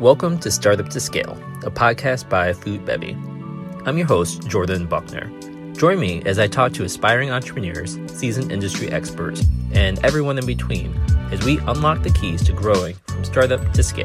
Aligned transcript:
Welcome 0.00 0.38
to 0.40 0.50
Startup 0.50 0.86
to 0.90 1.00
Scale, 1.00 1.32
a 1.64 1.70
podcast 1.70 2.28
by 2.28 2.52
Food 2.52 2.84
Bevy. 2.84 3.12
I'm 3.86 3.96
your 3.96 4.06
host, 4.06 4.46
Jordan 4.46 4.84
Buckner. 4.86 5.32
Join 5.72 5.98
me 5.98 6.20
as 6.26 6.38
I 6.38 6.48
talk 6.48 6.74
to 6.74 6.84
aspiring 6.84 7.30
entrepreneurs, 7.30 7.98
seasoned 8.06 8.52
industry 8.52 8.90
experts, 8.90 9.42
and 9.72 9.98
everyone 10.04 10.36
in 10.36 10.44
between 10.44 10.94
as 11.32 11.42
we 11.46 11.56
unlock 11.60 12.02
the 12.02 12.10
keys 12.10 12.44
to 12.44 12.52
growing 12.52 12.94
from 13.06 13.24
startup 13.24 13.72
to 13.72 13.82
scale. 13.82 14.04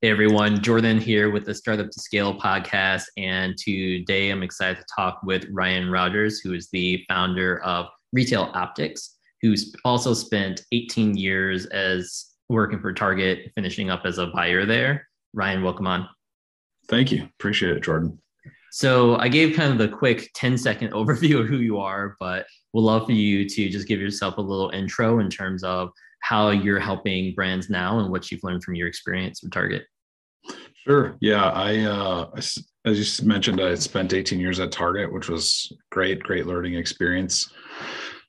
Hey 0.00 0.10
everyone, 0.10 0.62
Jordan 0.62 1.00
here 1.00 1.32
with 1.32 1.44
the 1.44 1.56
Startup 1.56 1.90
to 1.90 2.00
Scale 2.00 2.38
podcast. 2.38 3.06
And 3.16 3.58
today 3.58 4.30
I'm 4.30 4.44
excited 4.44 4.76
to 4.76 4.86
talk 4.94 5.22
with 5.24 5.44
Ryan 5.50 5.90
Rogers, 5.90 6.38
who 6.38 6.54
is 6.54 6.68
the 6.70 7.04
founder 7.08 7.60
of 7.64 7.86
Retail 8.12 8.52
Optics, 8.54 9.13
who's 9.44 9.74
also 9.84 10.14
spent 10.14 10.62
18 10.72 11.18
years 11.18 11.66
as 11.66 12.32
working 12.48 12.80
for 12.80 12.94
Target, 12.94 13.52
finishing 13.54 13.90
up 13.90 14.06
as 14.06 14.16
a 14.16 14.28
buyer 14.28 14.64
there. 14.64 15.06
Ryan, 15.34 15.62
welcome 15.62 15.86
on. 15.86 16.08
Thank 16.88 17.12
you. 17.12 17.28
Appreciate 17.38 17.76
it, 17.76 17.82
Jordan. 17.82 18.18
So 18.72 19.16
I 19.16 19.28
gave 19.28 19.54
kind 19.54 19.70
of 19.70 19.76
the 19.76 19.94
quick 19.94 20.30
10 20.34 20.56
second 20.56 20.92
overview 20.92 21.40
of 21.40 21.46
who 21.46 21.58
you 21.58 21.78
are, 21.78 22.16
but 22.18 22.46
we'd 22.72 22.80
love 22.80 23.04
for 23.04 23.12
you 23.12 23.46
to 23.46 23.68
just 23.68 23.86
give 23.86 24.00
yourself 24.00 24.38
a 24.38 24.40
little 24.40 24.70
intro 24.70 25.18
in 25.20 25.28
terms 25.28 25.62
of 25.62 25.90
how 26.20 26.48
you're 26.48 26.80
helping 26.80 27.34
brands 27.34 27.68
now 27.68 27.98
and 27.98 28.10
what 28.10 28.30
you've 28.30 28.44
learned 28.44 28.64
from 28.64 28.76
your 28.76 28.88
experience 28.88 29.42
with 29.42 29.52
Target. 29.52 29.84
Sure. 30.86 31.16
Yeah. 31.20 31.50
I, 31.50 31.80
uh, 31.80 32.30
as 32.34 33.20
you 33.20 33.26
mentioned, 33.26 33.60
I 33.60 33.74
spent 33.74 34.14
18 34.14 34.40
years 34.40 34.58
at 34.58 34.72
Target, 34.72 35.12
which 35.12 35.28
was 35.28 35.70
great, 35.90 36.22
great 36.22 36.46
learning 36.46 36.76
experience 36.76 37.52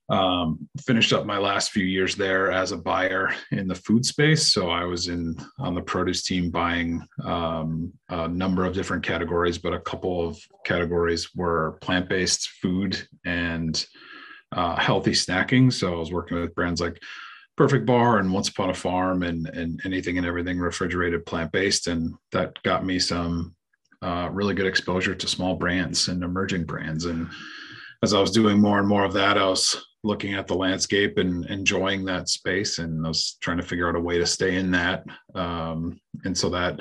um, 0.09 0.69
finished 0.85 1.13
up 1.13 1.25
my 1.25 1.37
last 1.37 1.71
few 1.71 1.83
years 1.83 2.15
there 2.15 2.51
as 2.51 2.71
a 2.71 2.77
buyer 2.77 3.33
in 3.51 3.67
the 3.67 3.75
food 3.75 4.05
space. 4.05 4.53
So 4.53 4.69
I 4.69 4.83
was 4.83 5.07
in 5.07 5.35
on 5.59 5.73
the 5.73 5.81
produce 5.81 6.23
team 6.23 6.51
buying 6.51 7.01
um, 7.23 7.91
a 8.09 8.27
number 8.27 8.65
of 8.65 8.73
different 8.73 9.03
categories, 9.03 9.57
but 9.57 9.73
a 9.73 9.79
couple 9.79 10.27
of 10.27 10.37
categories 10.63 11.33
were 11.35 11.77
plant 11.81 12.07
based 12.07 12.49
food 12.61 13.07
and 13.25 13.83
uh, 14.51 14.75
healthy 14.75 15.11
snacking. 15.11 15.73
So 15.73 15.95
I 15.95 15.99
was 15.99 16.11
working 16.11 16.39
with 16.39 16.53
brands 16.53 16.81
like 16.81 17.01
Perfect 17.57 17.85
Bar 17.85 18.19
and 18.19 18.31
Once 18.31 18.49
Upon 18.49 18.69
a 18.69 18.73
Farm 18.73 19.23
and, 19.23 19.47
and 19.47 19.81
anything 19.85 20.17
and 20.17 20.27
everything 20.27 20.59
refrigerated 20.59 21.25
plant 21.25 21.51
based. 21.51 21.87
And 21.87 22.13
that 22.31 22.61
got 22.63 22.85
me 22.85 22.99
some 22.99 23.55
uh, 24.03 24.29
really 24.31 24.53
good 24.53 24.67
exposure 24.67 25.15
to 25.15 25.27
small 25.27 25.55
brands 25.55 26.09
and 26.09 26.23
emerging 26.23 26.65
brands. 26.65 27.05
And 27.05 27.27
as 28.03 28.13
I 28.13 28.19
was 28.19 28.31
doing 28.31 28.59
more 28.59 28.77
and 28.77 28.87
more 28.87 29.03
of 29.03 29.13
that, 29.13 29.37
I 29.37 29.47
was 29.47 29.83
looking 30.05 30.35
at 30.35 30.47
the 30.47 30.55
landscape 30.55 31.17
and 31.17 31.45
enjoying 31.47 32.05
that 32.05 32.29
space 32.29 32.79
and 32.79 33.05
I 33.05 33.09
was 33.09 33.37
trying 33.41 33.57
to 33.57 33.63
figure 33.63 33.89
out 33.89 33.95
a 33.95 33.99
way 33.99 34.17
to 34.19 34.25
stay 34.25 34.55
in 34.55 34.71
that. 34.71 35.03
Um, 35.33 35.99
and 36.23 36.37
so 36.37 36.49
that 36.49 36.79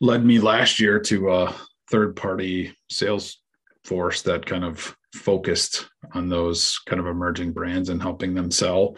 led 0.00 0.24
me 0.24 0.38
last 0.38 0.78
year 0.78 1.00
to 1.00 1.32
a 1.32 1.54
third 1.90 2.14
party 2.14 2.76
sales 2.90 3.38
force 3.84 4.22
that 4.22 4.46
kind 4.46 4.64
of 4.64 4.94
focused 5.14 5.88
on 6.14 6.28
those 6.28 6.78
kind 6.86 7.00
of 7.00 7.06
emerging 7.06 7.52
brands 7.52 7.88
and 7.88 8.00
helping 8.00 8.34
them 8.34 8.50
sell. 8.50 8.96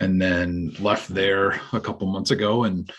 And 0.00 0.20
then 0.20 0.74
left 0.80 1.08
there 1.08 1.60
a 1.72 1.80
couple 1.80 2.06
months 2.08 2.32
ago 2.32 2.64
and 2.64 2.92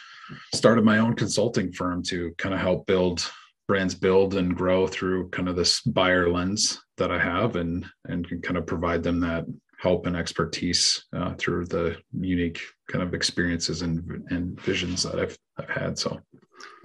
started 0.53 0.85
my 0.85 0.99
own 0.99 1.15
consulting 1.15 1.73
firm 1.73 2.01
to 2.03 2.33
kind 2.37 2.55
of 2.55 2.61
help 2.61 2.85
build 2.87 3.29
brands 3.67 3.95
build 3.95 4.35
and 4.35 4.55
grow 4.55 4.87
through 4.87 5.29
kind 5.29 5.47
of 5.47 5.55
this 5.55 5.81
buyer 5.81 6.29
lens 6.29 6.81
that 6.97 7.11
I 7.11 7.19
have 7.19 7.55
and 7.55 7.85
and 8.05 8.27
can 8.27 8.41
kind 8.41 8.57
of 8.57 8.67
provide 8.67 9.03
them 9.03 9.19
that 9.21 9.45
help 9.83 10.05
and 10.05 10.15
expertise 10.15 11.03
uh, 11.13 11.33
through 11.37 11.65
the 11.65 11.97
unique 12.17 12.61
kind 12.89 13.03
of 13.03 13.13
experiences 13.13 13.81
and, 13.81 14.23
and 14.29 14.59
visions 14.61 15.03
that 15.03 15.19
I've, 15.19 15.37
I've 15.59 15.69
had. 15.69 15.99
So 15.99 16.21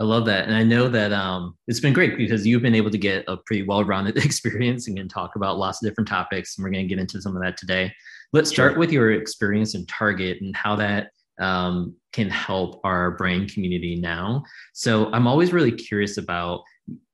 I 0.01 0.05
love 0.05 0.27
that. 0.27 0.47
And 0.47 0.55
I 0.57 0.65
know 0.65 0.89
that 0.89 1.13
um, 1.13 1.57
it's 1.69 1.79
been 1.79 1.93
great 1.93 2.17
because 2.17 2.45
you've 2.45 2.61
been 2.61 2.75
able 2.75 2.91
to 2.91 2.99
get 2.99 3.25
a 3.29 3.37
pretty 3.47 3.63
well-rounded 3.63 4.17
experience 4.25 4.89
and 4.89 4.97
can 4.97 5.09
talk 5.09 5.37
about 5.37 5.59
lots 5.59 5.81
of 5.81 5.89
different 5.89 6.09
topics. 6.09 6.59
And 6.59 6.65
we're 6.65 6.71
going 6.71 6.89
to 6.89 6.93
get 6.93 7.01
into 7.01 7.23
some 7.23 7.37
of 7.37 7.43
that 7.43 7.57
today. 7.57 7.93
Let's 8.33 8.51
start 8.51 8.73
sure. 8.73 8.81
with 8.81 8.91
your 8.91 9.13
experience 9.13 9.77
in 9.77 9.87
Target 9.87 10.39
and 10.41 10.57
how 10.57 10.75
that 10.77 11.11
um, 11.41 11.95
can 12.13 12.29
help 12.29 12.81
our 12.83 13.13
brand 13.13 13.53
community 13.53 13.95
now. 13.95 14.43
So 14.75 15.13
I'm 15.13 15.29
always 15.29 15.53
really 15.53 15.73
curious 15.73 16.19
about 16.19 16.63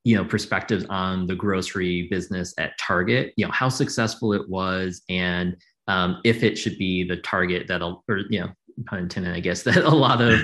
you 0.04 0.14
know 0.16 0.24
perspectives 0.24 0.84
on 0.90 1.26
the 1.26 1.34
grocery 1.34 2.08
business 2.10 2.54
at 2.58 2.78
Target. 2.78 3.32
You 3.36 3.46
know 3.46 3.52
how 3.52 3.68
successful 3.68 4.32
it 4.32 4.48
was 4.48 5.02
and 5.08 5.56
um, 5.88 6.20
if 6.24 6.42
it 6.42 6.56
should 6.56 6.78
be 6.78 7.04
the 7.04 7.16
target 7.18 7.66
that'll, 7.68 8.04
or 8.08 8.18
you 8.30 8.40
know, 8.40 8.48
pun 8.86 9.00
intended, 9.00 9.34
I 9.34 9.40
guess 9.40 9.62
that 9.64 9.78
a 9.84 9.88
lot 9.88 10.20
of 10.20 10.40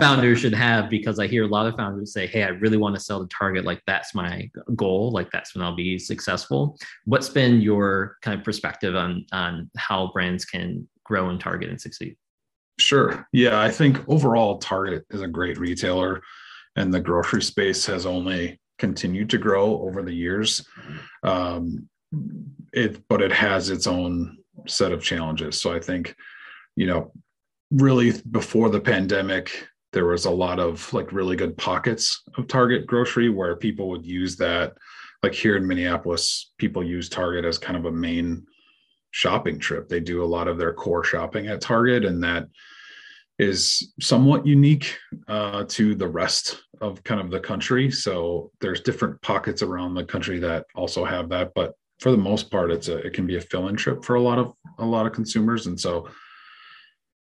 founders 0.00 0.40
should 0.40 0.54
have 0.54 0.88
because 0.88 1.18
I 1.18 1.26
hear 1.26 1.44
a 1.44 1.48
lot 1.48 1.66
of 1.66 1.76
founders 1.76 2.12
say, 2.12 2.26
"Hey, 2.26 2.42
I 2.42 2.48
really 2.48 2.76
want 2.76 2.94
to 2.94 3.00
sell 3.00 3.20
the 3.20 3.28
target. 3.28 3.64
Like 3.64 3.82
that's 3.86 4.14
my 4.14 4.50
goal. 4.76 5.10
Like 5.12 5.30
that's 5.30 5.54
when 5.54 5.64
I'll 5.64 5.76
be 5.76 5.98
successful." 5.98 6.78
What's 7.04 7.28
been 7.28 7.60
your 7.60 8.16
kind 8.22 8.38
of 8.38 8.44
perspective 8.44 8.94
on 8.94 9.26
on 9.32 9.70
how 9.76 10.10
brands 10.12 10.44
can 10.44 10.88
grow 11.04 11.28
and 11.30 11.40
target 11.40 11.70
and 11.70 11.80
succeed? 11.80 12.16
Sure. 12.78 13.26
Yeah, 13.32 13.60
I 13.60 13.70
think 13.70 14.00
overall, 14.08 14.58
Target 14.58 15.04
is 15.10 15.22
a 15.22 15.28
great 15.28 15.58
retailer, 15.58 16.22
and 16.76 16.92
the 16.92 17.00
grocery 17.00 17.42
space 17.42 17.86
has 17.86 18.04
only 18.04 18.60
continued 18.78 19.30
to 19.30 19.38
grow 19.38 19.80
over 19.82 20.02
the 20.02 20.12
years. 20.12 20.66
Um, 21.22 21.88
it, 22.72 23.06
but 23.08 23.22
it 23.22 23.32
has 23.32 23.70
its 23.70 23.86
own 23.86 24.38
set 24.66 24.92
of 24.92 25.02
challenges. 25.02 25.60
So 25.60 25.72
I 25.72 25.80
think, 25.80 26.14
you 26.76 26.86
know, 26.86 27.12
really 27.70 28.12
before 28.30 28.70
the 28.70 28.80
pandemic, 28.80 29.68
there 29.92 30.06
was 30.06 30.24
a 30.24 30.30
lot 30.30 30.58
of 30.58 30.92
like 30.92 31.12
really 31.12 31.36
good 31.36 31.56
pockets 31.56 32.22
of 32.36 32.48
Target 32.48 32.86
grocery 32.86 33.28
where 33.28 33.56
people 33.56 33.88
would 33.90 34.04
use 34.04 34.36
that. 34.36 34.74
Like 35.22 35.34
here 35.34 35.56
in 35.56 35.66
Minneapolis, 35.66 36.52
people 36.58 36.84
use 36.84 37.08
Target 37.08 37.44
as 37.44 37.58
kind 37.58 37.78
of 37.78 37.86
a 37.86 37.92
main 37.92 38.44
shopping 39.12 39.58
trip. 39.58 39.88
They 39.88 40.00
do 40.00 40.22
a 40.22 40.26
lot 40.26 40.48
of 40.48 40.58
their 40.58 40.74
core 40.74 41.04
shopping 41.04 41.46
at 41.46 41.60
Target, 41.60 42.04
and 42.04 42.22
that 42.24 42.48
is 43.38 43.92
somewhat 44.00 44.46
unique 44.46 44.98
uh, 45.28 45.64
to 45.68 45.94
the 45.94 46.08
rest 46.08 46.62
of 46.80 47.02
kind 47.04 47.20
of 47.20 47.30
the 47.30 47.40
country. 47.40 47.90
So 47.90 48.50
there's 48.60 48.80
different 48.80 49.20
pockets 49.22 49.62
around 49.62 49.94
the 49.94 50.04
country 50.04 50.38
that 50.40 50.66
also 50.74 51.04
have 51.04 51.28
that, 51.30 51.52
but 51.54 51.74
for 52.04 52.10
the 52.10 52.18
most 52.18 52.50
part, 52.50 52.70
it's 52.70 52.88
a 52.88 52.98
it 52.98 53.14
can 53.14 53.26
be 53.26 53.36
a 53.36 53.40
fill-in 53.40 53.76
trip 53.76 54.04
for 54.04 54.16
a 54.16 54.20
lot 54.20 54.38
of 54.38 54.52
a 54.78 54.84
lot 54.84 55.06
of 55.06 55.14
consumers. 55.14 55.68
And 55.68 55.80
so 55.80 56.06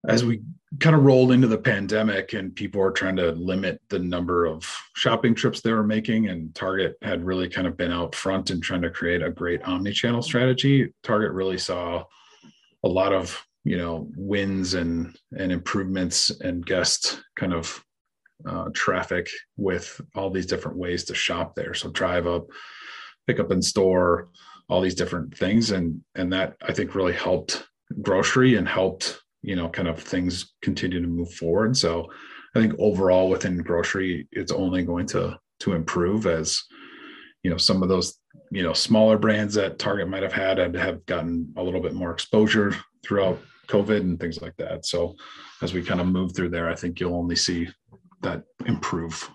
as 0.07 0.23
we 0.23 0.43
kind 0.79 0.95
of 0.95 1.01
rolled 1.01 1.31
into 1.31 1.47
the 1.47 1.57
pandemic 1.57 2.33
and 2.33 2.55
people 2.55 2.79
were 2.79 2.91
trying 2.91 3.15
to 3.15 3.31
limit 3.31 3.81
the 3.89 3.97
number 3.97 4.45
of 4.45 4.71
shopping 4.95 5.33
trips 5.33 5.61
they 5.61 5.73
were 5.73 5.83
making 5.83 6.27
and 6.27 6.53
target 6.53 6.95
had 7.01 7.25
really 7.25 7.49
kind 7.49 7.65
of 7.65 7.75
been 7.75 7.91
out 7.91 8.13
front 8.13 8.51
and 8.51 8.61
trying 8.61 8.83
to 8.83 8.91
create 8.91 9.23
a 9.23 9.31
great 9.31 9.63
omni-channel 9.63 10.21
strategy 10.21 10.93
target 11.01 11.31
really 11.31 11.57
saw 11.57 12.03
a 12.83 12.87
lot 12.87 13.13
of 13.13 13.43
you 13.63 13.77
know 13.77 14.07
wins 14.15 14.75
and 14.75 15.17
and 15.35 15.51
improvements 15.51 16.29
and 16.41 16.67
guest 16.67 17.23
kind 17.35 17.51
of 17.51 17.83
uh, 18.47 18.69
traffic 18.75 19.27
with 19.55 19.99
all 20.13 20.29
these 20.29 20.45
different 20.45 20.77
ways 20.77 21.03
to 21.03 21.15
shop 21.15 21.55
there 21.55 21.73
so 21.73 21.89
drive 21.89 22.27
up 22.27 22.45
pick 23.25 23.39
up 23.39 23.51
in 23.51 23.59
store 23.59 24.29
all 24.69 24.81
these 24.81 24.95
different 24.95 25.37
things. 25.37 25.71
And 25.71 26.01
and 26.15 26.31
that 26.33 26.55
i 26.61 26.73
think 26.73 26.95
really 26.95 27.13
helped 27.13 27.65
grocery 28.01 28.55
and 28.55 28.67
helped 28.67 29.21
you 29.41 29.55
know 29.55 29.69
kind 29.69 29.87
of 29.87 29.99
things 29.99 30.53
continue 30.61 31.01
to 31.01 31.07
move 31.07 31.33
forward. 31.33 31.75
So 31.77 32.07
i 32.55 32.59
think 32.59 32.73
overall 32.79 33.29
within 33.29 33.57
grocery 33.57 34.27
it's 34.31 34.51
only 34.51 34.83
going 34.83 35.07
to 35.07 35.37
to 35.59 35.73
improve 35.73 36.27
as 36.27 36.61
you 37.43 37.51
know 37.51 37.57
some 37.57 37.83
of 37.83 37.89
those 37.89 38.19
you 38.51 38.63
know 38.63 38.73
smaller 38.73 39.17
brands 39.17 39.53
that 39.55 39.79
target 39.79 40.07
might 40.07 40.23
have 40.23 40.33
had 40.33 40.59
and 40.59 40.75
have 40.75 41.05
gotten 41.05 41.53
a 41.57 41.63
little 41.63 41.81
bit 41.81 41.93
more 41.93 42.11
exposure 42.11 42.75
throughout 43.03 43.39
covid 43.67 43.99
and 43.99 44.19
things 44.19 44.41
like 44.41 44.55
that. 44.57 44.85
So 44.85 45.15
as 45.61 45.73
we 45.73 45.83
kind 45.83 45.99
of 45.99 46.07
move 46.07 46.35
through 46.35 46.49
there 46.49 46.69
i 46.69 46.75
think 46.75 46.99
you'll 46.99 47.15
only 47.15 47.35
see 47.35 47.67
that 48.21 48.43
improve 48.65 49.29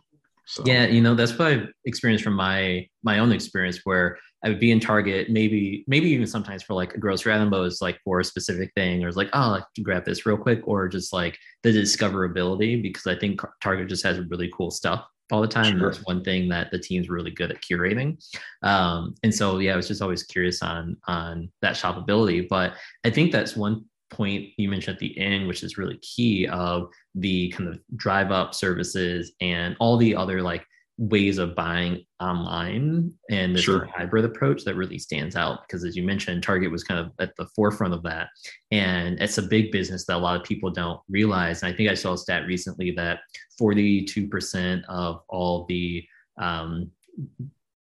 so. 0.47 0.63
Yeah 0.67 0.87
you 0.87 1.01
know 1.01 1.15
that's 1.15 1.37
what 1.39 1.49
i've 1.49 1.69
experienced 1.85 2.25
from 2.25 2.35
my 2.35 2.87
my 3.03 3.19
own 3.19 3.33
experience 3.33 3.81
where 3.85 4.19
I 4.45 4.49
would 4.49 4.61
be 4.61 4.73
in 4.73 4.81
Target, 4.81 5.31
maybe, 5.31 5.85
maybe 5.87 6.11
even 6.11 6.27
sometimes 6.27 6.63
for 6.63 6.75
like 6.75 6.95
a 6.95 6.99
grocery 6.99 7.33
item, 7.33 7.51
but 7.51 7.59
it 7.59 7.63
was 7.63 7.81
like 7.81 8.01
for 8.05 8.21
a 8.21 8.25
specific 8.25 8.73
thing, 8.75 9.05
or 9.05 9.09
it's 9.09 9.17
like, 9.17 9.31
oh, 9.33 9.55
I 9.55 9.63
to 9.77 9.83
grab 9.83 10.05
this 10.05 10.27
real 10.27 10.37
quick, 10.37 10.61
or 10.65 10.89
just 10.89 11.13
like 11.13 11.39
the 11.63 11.71
discoverability, 11.71 12.83
because 12.83 13.07
I 13.07 13.17
think 13.17 13.41
Target 13.63 13.89
just 13.89 14.05
has 14.05 14.19
really 14.29 14.51
cool 14.53 14.71
stuff 14.71 15.05
all 15.31 15.41
the 15.41 15.49
time. 15.49 15.79
Sure. 15.79 15.91
That's 15.91 16.05
one 16.05 16.25
thing 16.25 16.49
that 16.49 16.71
the 16.71 16.79
team's 16.79 17.09
really 17.09 17.31
good 17.31 17.51
at 17.51 17.63
curating. 17.63 18.23
Um, 18.63 19.15
and 19.23 19.35
so, 19.35 19.59
yeah, 19.59 19.73
I 19.73 19.77
was 19.77 19.89
just 19.89 20.03
always 20.03 20.25
curious 20.25 20.63
on 20.63 20.97
on 21.07 21.51
that 21.63 21.75
shoppability. 21.75 22.49
But 22.49 22.75
I 23.05 23.11
think 23.11 23.33
that's 23.33 23.57
one 23.57 23.85
point 24.11 24.51
you 24.59 24.69
mentioned 24.69 24.97
at 24.97 25.01
the 25.01 25.17
end, 25.19 25.47
which 25.47 25.63
is 25.63 25.79
really 25.79 25.99
key 25.99 26.47
of 26.49 26.89
the 27.15 27.49
kind 27.51 27.69
of 27.69 27.79
drive 27.97 28.31
up 28.31 28.55
services 28.55 29.33
and 29.41 29.75
all 29.81 29.97
the 29.97 30.15
other 30.15 30.43
like 30.43 30.67
ways 31.03 31.39
of 31.39 31.57
buying 31.57 32.05
online 32.21 33.13
and 33.29 33.57
this 33.57 33.65
Sure. 33.65 33.87
hybrid 33.87 34.25
approach 34.25 34.63
that 34.63 34.77
really 34.77 35.01
stands 35.01 35.35
out 35.35 35.63
because 35.67 35.85
as 35.85 35.97
you 35.97 36.05
mentioned 36.05 36.45
target 36.45 36.71
was 36.71 36.85
kind 36.85 37.01
of 37.01 37.11
at 37.19 37.35
the 37.37 37.47
forefront 37.57 37.93
of 37.93 38.05
that 38.05 38.29
and 38.71 39.21
it's 39.21 39.37
a 39.37 39.43
big 39.43 39.73
business 39.73 40.07
that 40.07 40.17
a 40.17 40.19
lot 40.19 40.41
of 40.41 40.47
people 40.47 40.71
don't 40.71 41.01
realize 41.09 41.63
and 41.63 41.73
i 41.73 41.77
think 41.77 41.91
i 41.91 41.95
saw 41.95 42.13
a 42.13 42.19
stat 42.19 42.47
recently 42.47 42.93
that 42.93 43.19
42% 43.61 44.85
of 44.89 45.23
all 45.29 45.67
the 45.69 46.05
um, 46.41 46.91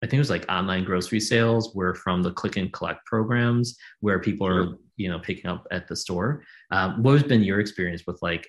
I 0.01 0.07
think 0.07 0.15
it 0.15 0.19
was 0.19 0.31
like 0.31 0.45
online 0.49 0.85
grocery 0.85 1.19
sales 1.19 1.75
were 1.75 1.95
from 1.95 2.23
the 2.23 2.31
click 2.31 2.57
and 2.57 2.73
collect 2.73 3.05
programs 3.05 3.77
where 3.99 4.21
people 4.21 4.47
are, 4.47 4.77
you 4.97 5.09
know, 5.09 5.19
picking 5.19 5.51
up 5.51 5.67
at 5.73 5.89
the 5.89 5.97
store. 5.97 6.45
Um, 6.71 7.03
what 7.03 7.15
has 7.15 7.25
been 7.25 7.43
your 7.43 7.59
experience 7.59 8.05
with 8.07 8.21
like 8.23 8.49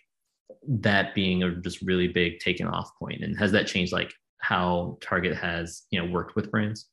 that 0.67 1.15
being 1.15 1.41
a 1.41 1.55
just 1.55 1.81
really 1.81 2.07
big 2.07 2.37
taken 2.39 2.67
off 2.67 2.91
point, 2.99 3.23
and 3.23 3.35
has 3.39 3.51
that 3.53 3.65
changed 3.65 3.91
like 3.91 4.13
how 4.39 4.97
Target 5.01 5.35
has 5.37 5.83
you 5.91 5.99
know 5.99 6.11
worked 6.11 6.35
with 6.35 6.51
brands? 6.51 6.87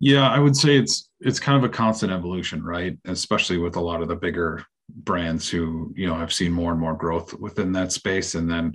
Yeah, 0.00 0.28
I 0.28 0.38
would 0.38 0.56
say 0.56 0.76
it's 0.76 1.10
it's 1.20 1.40
kind 1.40 1.62
of 1.62 1.68
a 1.68 1.72
constant 1.72 2.12
evolution, 2.12 2.62
right? 2.62 2.96
Especially 3.06 3.58
with 3.58 3.76
a 3.76 3.80
lot 3.80 4.02
of 4.02 4.08
the 4.08 4.16
bigger 4.16 4.64
brands 4.88 5.48
who, 5.48 5.92
you 5.96 6.06
know, 6.06 6.14
I've 6.14 6.32
seen 6.32 6.52
more 6.52 6.72
and 6.72 6.80
more 6.80 6.94
growth 6.94 7.34
within 7.34 7.72
that 7.72 7.92
space. 7.92 8.34
And 8.34 8.50
then 8.50 8.74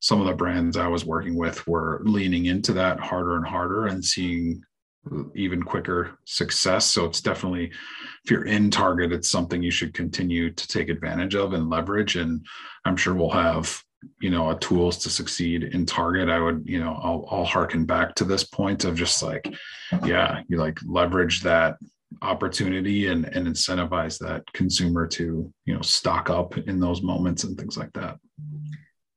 some 0.00 0.20
of 0.20 0.26
the 0.26 0.34
brands 0.34 0.76
I 0.76 0.88
was 0.88 1.04
working 1.04 1.36
with 1.36 1.66
were 1.66 2.02
leaning 2.04 2.46
into 2.46 2.72
that 2.74 2.98
harder 2.98 3.36
and 3.36 3.46
harder 3.46 3.86
and 3.86 4.04
seeing 4.04 4.62
even 5.34 5.62
quicker 5.62 6.18
success. 6.24 6.86
So 6.86 7.04
it's 7.04 7.20
definitely 7.20 7.66
if 8.24 8.30
you're 8.30 8.46
in 8.46 8.70
Target, 8.70 9.12
it's 9.12 9.30
something 9.30 9.62
you 9.62 9.70
should 9.70 9.94
continue 9.94 10.50
to 10.52 10.68
take 10.68 10.88
advantage 10.88 11.34
of 11.34 11.52
and 11.52 11.68
leverage. 11.68 12.16
And 12.16 12.44
I'm 12.84 12.96
sure 12.96 13.14
we'll 13.14 13.30
have 13.30 13.82
you 14.22 14.30
know 14.30 14.50
a 14.50 14.58
tools 14.58 14.96
to 14.98 15.10
succeed 15.10 15.64
in 15.64 15.84
target 15.84 16.28
i 16.28 16.38
would 16.38 16.62
you 16.64 16.80
know 16.80 16.98
i'll, 17.02 17.26
I'll 17.30 17.44
harken 17.44 17.84
back 17.84 18.14
to 18.16 18.24
this 18.24 18.44
point 18.44 18.84
of 18.84 18.94
just 18.94 19.22
like 19.22 19.52
yeah 20.04 20.42
you 20.48 20.58
like 20.58 20.78
leverage 20.86 21.42
that 21.42 21.76
opportunity 22.22 23.08
and 23.08 23.24
and 23.26 23.46
incentivize 23.46 24.18
that 24.18 24.44
consumer 24.52 25.06
to 25.08 25.52
you 25.64 25.74
know 25.74 25.82
stock 25.82 26.30
up 26.30 26.56
in 26.56 26.78
those 26.78 27.02
moments 27.02 27.44
and 27.44 27.58
things 27.58 27.76
like 27.76 27.92
that 27.94 28.16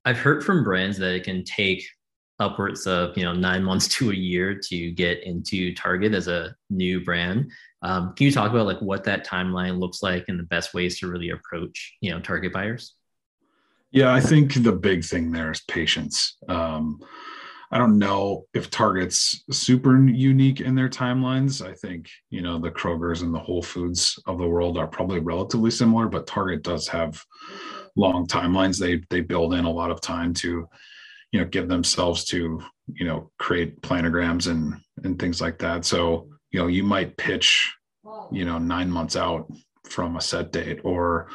I've 0.06 0.20
heard 0.20 0.46
from 0.46 0.64
brands 0.64 1.00
that 1.00 1.16
it 1.16 1.24
can 1.24 1.44
take 1.44 1.84
upwards 2.40 2.86
of 2.86 3.18
you 3.18 3.24
know 3.24 3.34
nine 3.34 3.64
months 3.64 3.88
to 3.88 4.12
a 4.12 4.16
year 4.16 4.60
to 4.70 4.92
get 4.92 5.24
into 5.24 5.74
Target 5.74 6.14
as 6.14 6.28
a 6.28 6.56
new 6.70 7.04
brand. 7.04 7.52
Um, 7.82 8.14
can 8.16 8.26
you 8.26 8.32
talk 8.32 8.52
about 8.52 8.68
like 8.68 8.82
what 8.82 9.04
that 9.06 9.26
timeline 9.26 9.80
looks 9.80 10.04
like 10.04 10.26
and 10.28 10.40
the 10.40 10.44
best 10.44 10.74
ways 10.74 11.00
to 11.00 11.08
really 11.08 11.32
approach 11.32 11.98
you 12.02 12.12
know 12.12 12.20
Target 12.20 12.54
buyers? 12.54 12.94
Yeah 13.96 14.14
i 14.14 14.20
think 14.20 14.54
the 14.54 14.72
big 14.72 15.04
thing 15.04 15.32
there 15.32 15.52
is 15.52 15.62
patience. 15.62 16.38
Um 16.48 17.00
i 17.72 17.80
don't 17.80 17.98
know 17.98 18.46
if 18.54 18.70
target's 18.70 19.44
super 19.52 19.98
unique 20.08 20.62
in 20.62 20.76
their 20.76 20.90
timelines. 20.90 21.66
I 21.66 21.74
think 21.74 22.10
you 22.30 22.42
know 22.42 22.60
the 22.60 22.70
krogers 22.70 23.24
and 23.24 23.34
the 23.34 23.40
whole 23.40 23.64
foods 23.64 24.20
of 24.28 24.38
the 24.38 24.48
world 24.48 24.78
are 24.78 24.88
probably 24.88 25.20
relatively 25.20 25.72
similar 25.72 26.08
but 26.08 26.28
target 26.28 26.62
does 26.62 26.88
have 26.90 27.24
long 27.96 28.28
timelines. 28.28 28.78
They 28.78 29.02
they 29.10 29.22
build 29.22 29.54
in 29.54 29.66
a 29.66 29.72
lot 29.72 29.92
of 29.92 30.02
time 30.02 30.34
to 30.36 30.68
you 31.32 31.40
know 31.40 31.46
give 31.46 31.68
themselves 31.68 32.26
to 32.26 32.62
you 32.94 33.06
know 33.06 33.32
create 33.40 33.82
planograms 33.82 34.48
and 34.52 34.76
and 35.04 35.18
things 35.18 35.42
like 35.42 35.58
that. 35.60 35.86
So 35.86 36.30
you 36.52 36.60
know 36.60 36.68
you 36.68 36.84
might 36.84 37.18
pitch 37.18 37.74
you 38.32 38.46
know 38.46 38.60
nine 38.60 38.90
months 38.92 39.16
out 39.16 39.52
from 39.86 40.18
a 40.18 40.22
set 40.22 40.52
date 40.52 40.82
or 40.84 41.30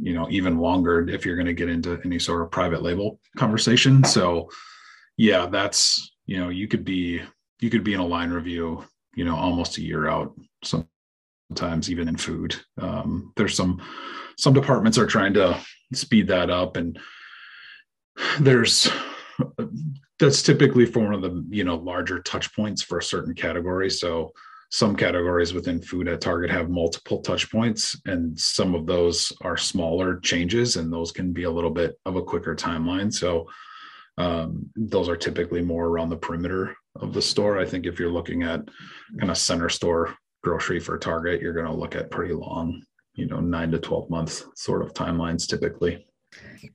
you 0.00 0.14
know 0.14 0.28
even 0.30 0.58
longer 0.58 1.08
if 1.08 1.24
you're 1.24 1.36
going 1.36 1.46
to 1.46 1.54
get 1.54 1.68
into 1.68 2.00
any 2.04 2.18
sort 2.18 2.42
of 2.42 2.50
private 2.50 2.82
label 2.82 3.20
conversation. 3.36 4.04
So 4.04 4.48
yeah 5.16 5.46
that's 5.46 6.14
you 6.26 6.38
know 6.38 6.48
you 6.48 6.66
could 6.68 6.84
be 6.84 7.20
you 7.60 7.70
could 7.70 7.84
be 7.84 7.94
in 7.94 8.00
a 8.00 8.06
line 8.06 8.30
review 8.30 8.84
you 9.14 9.24
know 9.24 9.36
almost 9.36 9.78
a 9.78 9.82
year 9.82 10.08
out 10.08 10.34
sometimes 10.64 11.90
even 11.90 12.08
in 12.08 12.16
food. 12.16 12.56
Um, 12.78 13.32
there's 13.36 13.54
some 13.54 13.82
some 14.38 14.54
departments 14.54 14.98
are 14.98 15.06
trying 15.06 15.34
to 15.34 15.58
speed 15.92 16.28
that 16.28 16.50
up 16.50 16.76
and 16.76 16.98
there's 18.40 18.88
that's 20.18 20.42
typically 20.42 20.86
for 20.86 21.00
one 21.00 21.14
of 21.14 21.22
the 21.22 21.44
you 21.50 21.64
know 21.64 21.76
larger 21.76 22.20
touch 22.20 22.54
points 22.54 22.82
for 22.82 22.98
a 22.98 23.02
certain 23.02 23.34
category. 23.34 23.90
So 23.90 24.32
some 24.70 24.94
categories 24.94 25.52
within 25.52 25.82
food 25.82 26.06
at 26.06 26.20
target 26.20 26.48
have 26.48 26.70
multiple 26.70 27.20
touch 27.20 27.50
points 27.50 28.00
and 28.06 28.38
some 28.38 28.74
of 28.74 28.86
those 28.86 29.32
are 29.42 29.56
smaller 29.56 30.20
changes 30.20 30.76
and 30.76 30.92
those 30.92 31.10
can 31.10 31.32
be 31.32 31.42
a 31.42 31.50
little 31.50 31.70
bit 31.70 31.96
of 32.06 32.16
a 32.16 32.22
quicker 32.22 32.54
timeline 32.54 33.12
so 33.12 33.46
um, 34.18 34.68
those 34.76 35.08
are 35.08 35.16
typically 35.16 35.60
more 35.60 35.86
around 35.86 36.08
the 36.08 36.16
perimeter 36.16 36.74
of 37.00 37.12
the 37.12 37.22
store 37.22 37.58
i 37.58 37.66
think 37.66 37.84
if 37.84 37.98
you're 37.98 38.12
looking 38.12 38.44
at 38.44 38.60
kind 39.18 39.30
of 39.30 39.38
center 39.38 39.68
store 39.68 40.14
grocery 40.42 40.78
for 40.78 40.96
target 40.96 41.42
you're 41.42 41.52
going 41.52 41.66
to 41.66 41.72
look 41.72 41.96
at 41.96 42.10
pretty 42.10 42.32
long 42.34 42.80
you 43.14 43.26
know 43.26 43.40
nine 43.40 43.70
to 43.72 43.78
12 43.78 44.08
month 44.08 44.44
sort 44.54 44.82
of 44.82 44.94
timelines 44.94 45.48
typically 45.48 46.06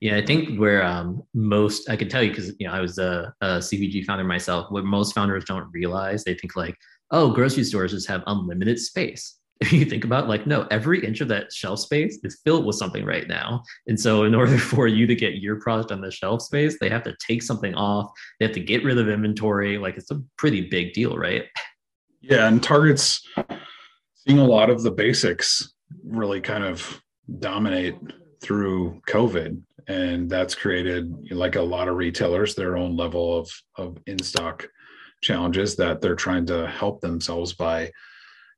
Yeah, 0.00 0.16
I 0.16 0.26
think 0.26 0.58
where 0.58 0.84
um, 0.84 1.22
most 1.32 1.88
I 1.88 1.96
can 1.96 2.08
tell 2.08 2.22
you 2.22 2.30
because 2.30 2.52
you 2.58 2.66
know 2.66 2.74
I 2.74 2.80
was 2.80 2.98
a, 2.98 3.32
a 3.40 3.46
CPG 3.58 4.04
founder 4.04 4.24
myself. 4.24 4.70
What 4.70 4.84
most 4.84 5.14
founders 5.14 5.44
don't 5.44 5.70
realize, 5.72 6.24
they 6.24 6.34
think 6.34 6.56
like, 6.56 6.76
oh, 7.10 7.30
grocery 7.30 7.64
stores 7.64 7.92
just 7.92 8.08
have 8.08 8.22
unlimited 8.26 8.78
space. 8.78 9.38
If 9.58 9.72
you 9.72 9.86
think 9.86 10.04
about 10.04 10.28
like, 10.28 10.46
no, 10.46 10.66
every 10.70 11.02
inch 11.02 11.22
of 11.22 11.28
that 11.28 11.50
shelf 11.50 11.80
space 11.80 12.18
is 12.22 12.42
filled 12.44 12.66
with 12.66 12.76
something 12.76 13.06
right 13.06 13.26
now. 13.26 13.62
And 13.86 13.98
so, 13.98 14.24
in 14.24 14.34
order 14.40 14.58
for 14.58 14.86
you 14.86 15.06
to 15.06 15.14
get 15.14 15.36
your 15.36 15.56
product 15.56 15.90
on 15.90 16.02
the 16.02 16.10
shelf 16.10 16.42
space, 16.42 16.76
they 16.78 16.90
have 16.90 17.02
to 17.04 17.16
take 17.26 17.42
something 17.42 17.74
off. 17.74 18.10
They 18.38 18.44
have 18.44 18.54
to 18.54 18.60
get 18.60 18.84
rid 18.84 18.98
of 18.98 19.08
inventory. 19.08 19.78
Like, 19.78 19.96
it's 19.96 20.10
a 20.10 20.22
pretty 20.36 20.60
big 20.60 20.92
deal, 20.92 21.16
right? 21.16 21.44
Yeah, 22.20 22.48
and 22.48 22.62
Target's 22.62 23.26
seeing 24.14 24.38
a 24.38 24.44
lot 24.44 24.68
of 24.68 24.82
the 24.82 24.90
basics 24.90 25.72
really 26.04 26.42
kind 26.42 26.62
of 26.62 27.00
dominate 27.38 27.96
through 28.42 29.00
COVID, 29.08 29.62
and 29.88 30.28
that's 30.28 30.54
created 30.54 31.14
like 31.30 31.56
a 31.56 31.62
lot 31.62 31.88
of 31.88 31.96
retailers 31.96 32.54
their 32.54 32.76
own 32.76 32.94
level 32.94 33.38
of 33.38 33.50
of 33.76 33.96
in 34.06 34.22
stock 34.22 34.68
challenges 35.22 35.76
that 35.76 36.00
they're 36.00 36.14
trying 36.14 36.46
to 36.46 36.66
help 36.68 37.00
themselves 37.00 37.52
by, 37.52 37.90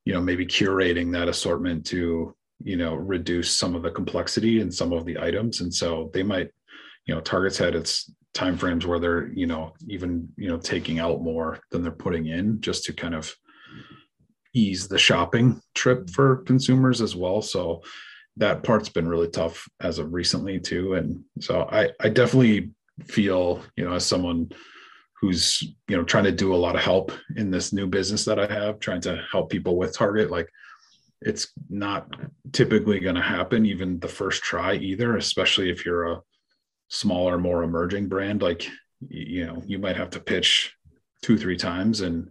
you 0.05 0.13
know, 0.13 0.21
maybe 0.21 0.47
curating 0.47 1.13
that 1.13 1.29
assortment 1.29 1.87
to 1.87 2.35
you 2.65 2.77
know 2.77 2.95
reduce 2.95 3.55
some 3.55 3.77
of 3.77 3.83
the 3.83 3.91
complexity 3.91 4.61
in 4.61 4.71
some 4.71 4.93
of 4.93 5.05
the 5.05 5.19
items, 5.19 5.61
and 5.61 5.73
so 5.73 6.11
they 6.13 6.23
might, 6.23 6.51
you 7.07 7.15
know, 7.15 7.21
Target's 7.21 7.59
had 7.59 7.75
its 7.75 8.13
timeframes 8.35 8.85
where 8.85 8.99
they're 8.99 9.29
you 9.29 9.47
know 9.47 9.73
even 9.89 10.29
you 10.37 10.49
know 10.49 10.59
taking 10.59 10.99
out 10.99 11.23
more 11.23 11.61
than 11.71 11.83
they're 11.83 11.93
putting 11.93 12.27
in 12.27 12.61
just 12.61 12.85
to 12.85 12.93
kind 12.93 13.15
of 13.15 13.35
ease 14.55 14.89
the 14.89 14.99
shopping 14.99 15.61
trip 15.75 16.11
for 16.11 16.39
consumers 16.39 17.01
as 17.01 17.15
well. 17.15 17.43
So 17.43 17.83
that 18.37 18.63
part's 18.63 18.89
been 18.89 19.09
really 19.09 19.29
tough 19.29 19.69
as 19.81 19.99
of 19.99 20.13
recently 20.13 20.59
too. 20.61 20.95
And 20.95 21.25
so 21.41 21.69
I, 21.71 21.91
I 22.01 22.09
definitely 22.09 22.71
feel, 23.05 23.63
you 23.77 23.85
know, 23.85 23.95
as 23.95 24.07
someone 24.07 24.51
who's, 25.21 25.63
you 25.89 25.97
know, 25.97 26.05
trying 26.05 26.25
to 26.25 26.33
do 26.33 26.55
a 26.55 26.57
lot 26.57 26.77
of 26.77 26.83
help 26.83 27.13
in 27.37 27.51
this 27.51 27.73
new 27.73 27.87
business 27.87 28.25
that 28.25 28.39
I 28.39 28.47
have, 28.53 28.79
trying 28.79 29.01
to 29.03 29.23
help 29.31 29.51
people 29.51 29.77
with 29.77 29.97
Target, 29.97 30.31
like 30.31 30.49
it's 31.21 31.53
not 31.69 32.09
typically 32.53 33.01
going 33.01 33.17
to 33.17 33.23
happen 33.23 33.67
even 33.67 33.99
the 33.99 34.09
first 34.09 34.43
try 34.43 34.75
either, 34.75 35.17
especially 35.17 35.71
if 35.71 35.85
you're 35.85 36.13
a 36.13 36.23
smaller, 36.89 37.39
more 37.39 37.65
emerging 37.65 38.09
brand. 38.09 38.43
Like, 38.43 38.69
you 39.09 39.47
know, 39.47 39.63
you 39.67 39.79
might 39.79 39.97
have 39.97 40.11
to 40.11 40.21
pitch 40.21 40.75
two, 41.23 41.37
three 41.37 41.57
times 41.57 42.01
and 42.03 42.29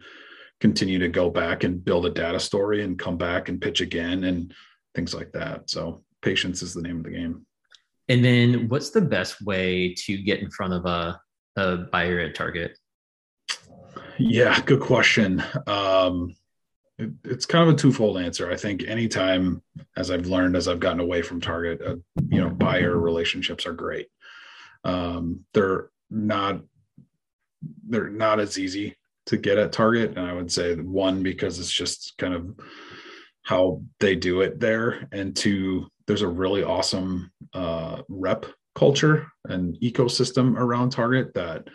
continue 0.61 0.99
to 0.99 1.09
go 1.09 1.29
back 1.29 1.63
and 1.63 1.83
build 1.83 2.05
a 2.05 2.09
data 2.09 2.39
story 2.39 2.83
and 2.83 2.97
come 2.97 3.17
back 3.17 3.49
and 3.49 3.61
pitch 3.61 3.81
again 3.81 4.23
and 4.23 4.53
things 4.95 5.13
like 5.13 5.31
that. 5.33 5.69
So 5.69 6.03
patience 6.21 6.61
is 6.61 6.73
the 6.73 6.81
name 6.81 6.99
of 6.99 7.03
the 7.03 7.11
game. 7.11 7.45
And 8.09 8.23
then, 8.23 8.69
what's 8.69 8.91
the 8.91 9.01
best 9.01 9.41
way 9.41 9.93
to 10.05 10.17
get 10.17 10.39
in 10.39 10.49
front 10.49 10.73
of 10.73 10.85
a, 10.85 11.19
a 11.57 11.77
buyer 11.91 12.19
at 12.19 12.35
Target? 12.35 12.77
Yeah, 14.17 14.59
good 14.61 14.79
question. 14.79 15.43
Um, 15.65 16.35
it, 16.97 17.11
it's 17.23 17.45
kind 17.45 17.67
of 17.67 17.75
a 17.75 17.77
twofold 17.77 18.17
answer. 18.17 18.51
I 18.51 18.55
think 18.55 18.83
anytime, 18.87 19.61
as 19.95 20.09
I've 20.09 20.27
learned 20.27 20.55
as 20.55 20.67
I've 20.67 20.79
gotten 20.79 20.99
away 20.99 21.21
from 21.21 21.41
Target, 21.41 21.81
uh, 21.81 21.95
you 22.29 22.39
know, 22.39 22.49
buyer 22.49 22.97
relationships 22.97 23.65
are 23.65 23.73
great. 23.73 24.07
Um, 24.83 25.45
they're 25.53 25.89
not 26.09 26.61
they're 27.89 28.09
not 28.09 28.39
as 28.39 28.57
easy 28.57 28.95
to 29.25 29.37
get 29.37 29.57
at 29.57 29.71
Target, 29.71 30.17
and 30.17 30.25
I 30.25 30.33
would 30.33 30.51
say 30.51 30.75
one 30.75 31.21
because 31.21 31.59
it's 31.59 31.71
just 31.71 32.17
kind 32.17 32.33
of 32.33 32.55
how 33.43 33.81
they 33.99 34.15
do 34.15 34.41
it 34.41 34.59
there, 34.59 35.07
and 35.11 35.35
two, 35.35 35.87
there's 36.05 36.21
a 36.21 36.27
really 36.27 36.63
awesome 36.63 37.31
uh, 37.53 38.01
rep 38.09 38.45
culture 38.77 39.27
and 39.45 39.75
ecosystem 39.81 40.55
around 40.55 40.91
Target 40.91 41.33
that 41.33 41.67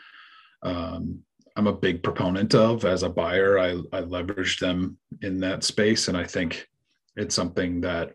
um, 0.62 1.18
I'm 1.56 1.66
a 1.66 1.72
big 1.72 2.00
proponent 2.04 2.54
of 2.54 2.84
as 2.84 3.02
a 3.02 3.08
buyer. 3.10 3.58
I, 3.58 3.82
I 3.92 4.00
leverage 4.00 4.60
them 4.60 4.96
in 5.20 5.40
that 5.40 5.64
space. 5.64 6.06
And 6.06 6.16
I 6.16 6.22
think 6.24 6.68
it's 7.16 7.34
something 7.34 7.80
that 7.80 8.14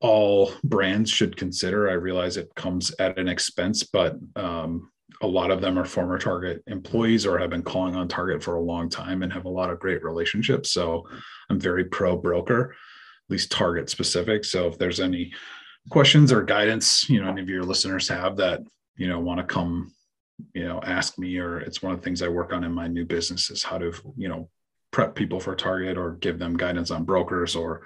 all 0.00 0.52
brands 0.62 1.10
should 1.10 1.38
consider. 1.38 1.88
I 1.88 1.94
realize 1.94 2.36
it 2.36 2.54
comes 2.54 2.94
at 2.98 3.18
an 3.18 3.28
expense, 3.28 3.82
but 3.82 4.16
um, 4.36 4.90
a 5.22 5.26
lot 5.26 5.50
of 5.50 5.62
them 5.62 5.78
are 5.78 5.86
former 5.86 6.18
Target 6.18 6.62
employees 6.66 7.24
or 7.24 7.38
have 7.38 7.48
been 7.48 7.62
calling 7.62 7.96
on 7.96 8.08
Target 8.08 8.42
for 8.42 8.56
a 8.56 8.62
long 8.62 8.90
time 8.90 9.22
and 9.22 9.32
have 9.32 9.46
a 9.46 9.56
lot 9.58 9.70
of 9.70 9.80
great 9.80 10.04
relationships. 10.04 10.70
So 10.70 11.08
I'm 11.48 11.58
very 11.58 11.86
pro 11.86 12.14
broker, 12.14 12.72
at 12.72 13.30
least 13.30 13.50
Target 13.50 13.88
specific. 13.88 14.44
So 14.44 14.66
if 14.66 14.76
there's 14.76 15.00
any 15.00 15.32
questions 15.90 16.32
or 16.32 16.42
guidance, 16.42 17.08
you 17.08 17.22
know, 17.22 17.30
any 17.30 17.42
of 17.42 17.48
your 17.48 17.62
listeners 17.62 18.08
have 18.08 18.36
that, 18.36 18.60
you 18.96 19.08
know, 19.08 19.18
want 19.20 19.38
to 19.38 19.44
come, 19.44 19.92
you 20.54 20.64
know, 20.64 20.80
ask 20.82 21.18
me, 21.18 21.38
or 21.38 21.60
it's 21.60 21.82
one 21.82 21.92
of 21.92 22.00
the 22.00 22.04
things 22.04 22.22
I 22.22 22.28
work 22.28 22.52
on 22.52 22.64
in 22.64 22.72
my 22.72 22.88
new 22.88 23.04
business 23.04 23.50
is 23.50 23.62
how 23.62 23.78
to, 23.78 23.92
you 24.16 24.28
know, 24.28 24.48
prep 24.90 25.14
people 25.14 25.40
for 25.40 25.54
Target 25.54 25.98
or 25.98 26.12
give 26.12 26.38
them 26.38 26.56
guidance 26.56 26.90
on 26.90 27.04
brokers 27.04 27.56
or 27.56 27.82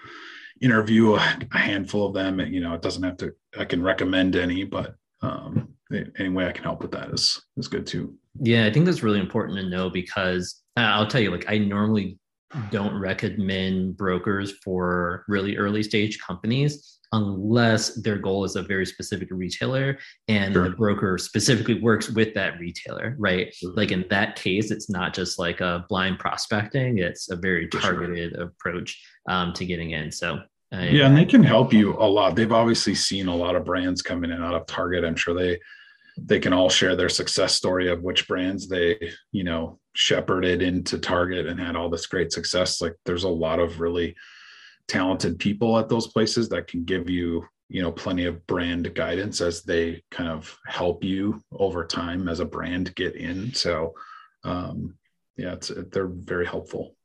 interview 0.61 1.15
a, 1.15 1.21
handful 1.53 2.07
of 2.07 2.15
them. 2.15 2.41
You 2.41 2.61
know, 2.61 2.75
it 2.75 2.83
doesn't 2.83 3.03
have 3.03 3.17
to, 3.19 3.33
I 3.59 3.65
can 3.65 3.83
recommend 3.83 4.37
any, 4.37 4.65
but 4.65 4.95
um, 5.23 5.75
any 5.91 6.29
way 6.29 6.47
I 6.47 6.53
can 6.53 6.65
help 6.65 6.83
with 6.83 6.93
that 6.93 7.11
is 7.11 7.43
is 7.57 7.67
good 7.67 7.87
too. 7.87 8.15
Yeah, 8.41 8.67
I 8.67 8.73
think 8.73 8.87
that's 8.87 9.03
really 9.03 9.19
important 9.19 9.59
to 9.59 9.69
know 9.69 9.91
because 9.91 10.63
I'll 10.77 11.07
tell 11.07 11.21
you, 11.21 11.31
like 11.31 11.47
I 11.49 11.59
normally 11.59 12.19
don't 12.71 12.99
recommend 12.99 13.97
brokers 13.97 14.53
for 14.63 15.25
really 15.29 15.57
early 15.57 15.83
stage 15.83 16.19
companies 16.21 16.98
unless 17.13 17.95
their 18.03 18.19
goal 18.19 18.45
is 18.45 18.57
a 18.57 18.63
very 18.63 18.85
specific 18.85 19.29
retailer 19.31 19.99
and 20.29 20.53
sure. 20.53 20.65
the 20.65 20.77
broker 20.77 21.17
specifically 21.19 21.81
works 21.81 22.11
with 22.11 22.35
that 22.35 22.59
retailer, 22.59 23.17
right? 23.19 23.49
Mm-hmm. 23.49 23.77
Like 23.77 23.93
in 23.93 24.05
that 24.11 24.37
case, 24.37 24.71
it's 24.71 24.91
not 24.91 25.15
just 25.15 25.39
like 25.39 25.61
a 25.61 25.85
blind 25.89 26.19
prospecting; 26.19 26.99
it's 26.99 27.31
a 27.31 27.37
very 27.37 27.69
targeted 27.69 28.35
sure. 28.35 28.45
approach 28.45 29.03
um, 29.29 29.53
to 29.55 29.65
getting 29.65 29.93
in. 29.93 30.13
So 30.13 30.41
yeah, 30.71 31.07
and 31.07 31.17
they 31.17 31.25
can 31.25 31.43
help 31.43 31.73
you 31.73 31.97
a 31.99 32.05
lot. 32.05 32.37
They've 32.37 32.53
obviously 32.53 32.95
seen 32.95 33.29
a 33.29 33.35
lot 33.35 33.57
of 33.57 33.65
brands 33.65 34.03
coming 34.03 34.31
in 34.31 34.43
out 34.43 34.55
of 34.55 34.67
Target. 34.67 35.05
I'm 35.05 35.17
sure 35.17 35.35
they 35.35 35.59
they 36.21 36.41
can 36.41 36.53
all 36.53 36.69
share 36.69 36.97
their 36.97 37.09
success 37.09 37.55
story 37.55 37.89
of 37.89 38.03
which 38.03 38.27
brands 38.27 38.69
they, 38.69 39.13
you 39.31 39.45
know, 39.45 39.79
shepherded 39.95 40.63
into 40.63 40.99
Target 40.99 41.47
and 41.47 41.61
had 41.61 41.77
all 41.77 41.89
this 41.89 42.07
great 42.07 42.33
success. 42.33 42.81
Like 42.81 42.97
there's 43.05 43.25
a 43.25 43.29
lot 43.29 43.61
of 43.61 43.81
really 43.81 44.17
talented 44.89 45.39
people 45.39 45.79
at 45.79 45.89
those 45.89 46.09
places 46.09 46.49
that 46.49 46.67
can 46.67 46.85
give 46.85 47.09
you, 47.09 47.45
you 47.69 47.83
know, 47.83 47.93
plenty 47.93 48.25
of 48.25 48.47
brand 48.47 48.93
guidance 48.95 49.41
as 49.41 49.63
they 49.63 50.03
kind 50.11 50.31
of 50.31 50.57
help 50.67 51.05
you 51.05 51.41
over 51.53 51.85
time 51.85 52.29
as 52.29 52.41
a 52.41 52.45
brand 52.45 52.95
get 52.95 53.15
in. 53.15 53.55
So 53.55 53.95
um 54.45 54.95
yeah, 55.37 55.53
it's 55.53 55.71
they're 55.93 56.09
very 56.09 56.47
helpful. 56.47 56.97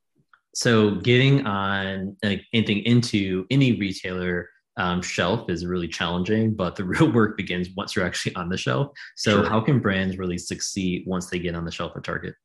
So 0.55 0.95
getting 0.95 1.45
on 1.45 2.15
like 2.23 2.43
anything 2.53 2.79
into 2.79 3.45
any 3.49 3.79
retailer 3.79 4.49
um, 4.77 5.01
shelf 5.01 5.49
is 5.49 5.65
really 5.65 5.87
challenging, 5.87 6.53
but 6.55 6.75
the 6.75 6.83
real 6.85 7.11
work 7.11 7.37
begins 7.37 7.69
once 7.75 7.95
you're 7.95 8.05
actually 8.05 8.35
on 8.35 8.49
the 8.49 8.57
shelf. 8.57 8.91
So 9.15 9.41
sure. 9.41 9.49
how 9.49 9.61
can 9.61 9.79
brands 9.79 10.17
really 10.17 10.37
succeed 10.37 11.03
once 11.05 11.29
they 11.29 11.39
get 11.39 11.55
on 11.55 11.65
the 11.65 11.71
shelf 11.71 11.93
at 11.95 12.03
Target? 12.03 12.35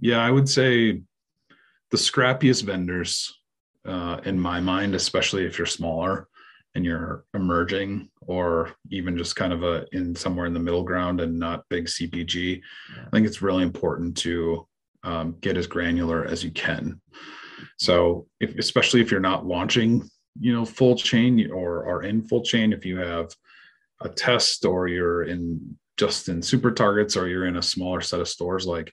Yeah, 0.00 0.24
I 0.24 0.30
would 0.30 0.48
say 0.48 1.02
the 1.90 1.96
scrappiest 1.96 2.62
vendors 2.62 3.39
uh, 3.86 4.20
in 4.24 4.38
my 4.38 4.60
mind, 4.60 4.94
especially 4.94 5.44
if 5.44 5.58
you're 5.58 5.66
smaller 5.66 6.28
and 6.74 6.84
you're 6.84 7.24
emerging 7.34 8.08
or 8.22 8.70
even 8.90 9.16
just 9.16 9.36
kind 9.36 9.52
of 9.52 9.62
a 9.64 9.86
in 9.92 10.14
somewhere 10.14 10.46
in 10.46 10.54
the 10.54 10.60
middle 10.60 10.84
ground 10.84 11.20
and 11.20 11.38
not 11.38 11.64
big 11.68 11.86
CPG, 11.86 12.60
yeah. 12.96 13.02
I 13.06 13.10
think 13.10 13.26
it's 13.26 13.42
really 13.42 13.62
important 13.62 14.16
to 14.18 14.66
um, 15.02 15.36
get 15.40 15.56
as 15.56 15.66
granular 15.66 16.24
as 16.24 16.44
you 16.44 16.50
can. 16.50 17.00
So, 17.78 18.26
if, 18.40 18.56
especially 18.58 19.00
if 19.00 19.10
you're 19.10 19.20
not 19.20 19.46
launching, 19.46 20.08
you 20.38 20.52
know, 20.52 20.64
full 20.64 20.96
chain 20.96 21.50
or 21.50 21.86
are 21.86 22.02
in 22.02 22.22
full 22.22 22.42
chain, 22.42 22.72
if 22.72 22.84
you 22.84 22.98
have 22.98 23.30
a 24.02 24.08
test 24.08 24.64
or 24.64 24.88
you're 24.88 25.24
in 25.24 25.76
just 25.96 26.28
in 26.28 26.42
super 26.42 26.70
targets 26.70 27.16
or 27.16 27.28
you're 27.28 27.46
in 27.46 27.56
a 27.56 27.62
smaller 27.62 28.00
set 28.00 28.20
of 28.20 28.28
stores, 28.28 28.66
like 28.66 28.92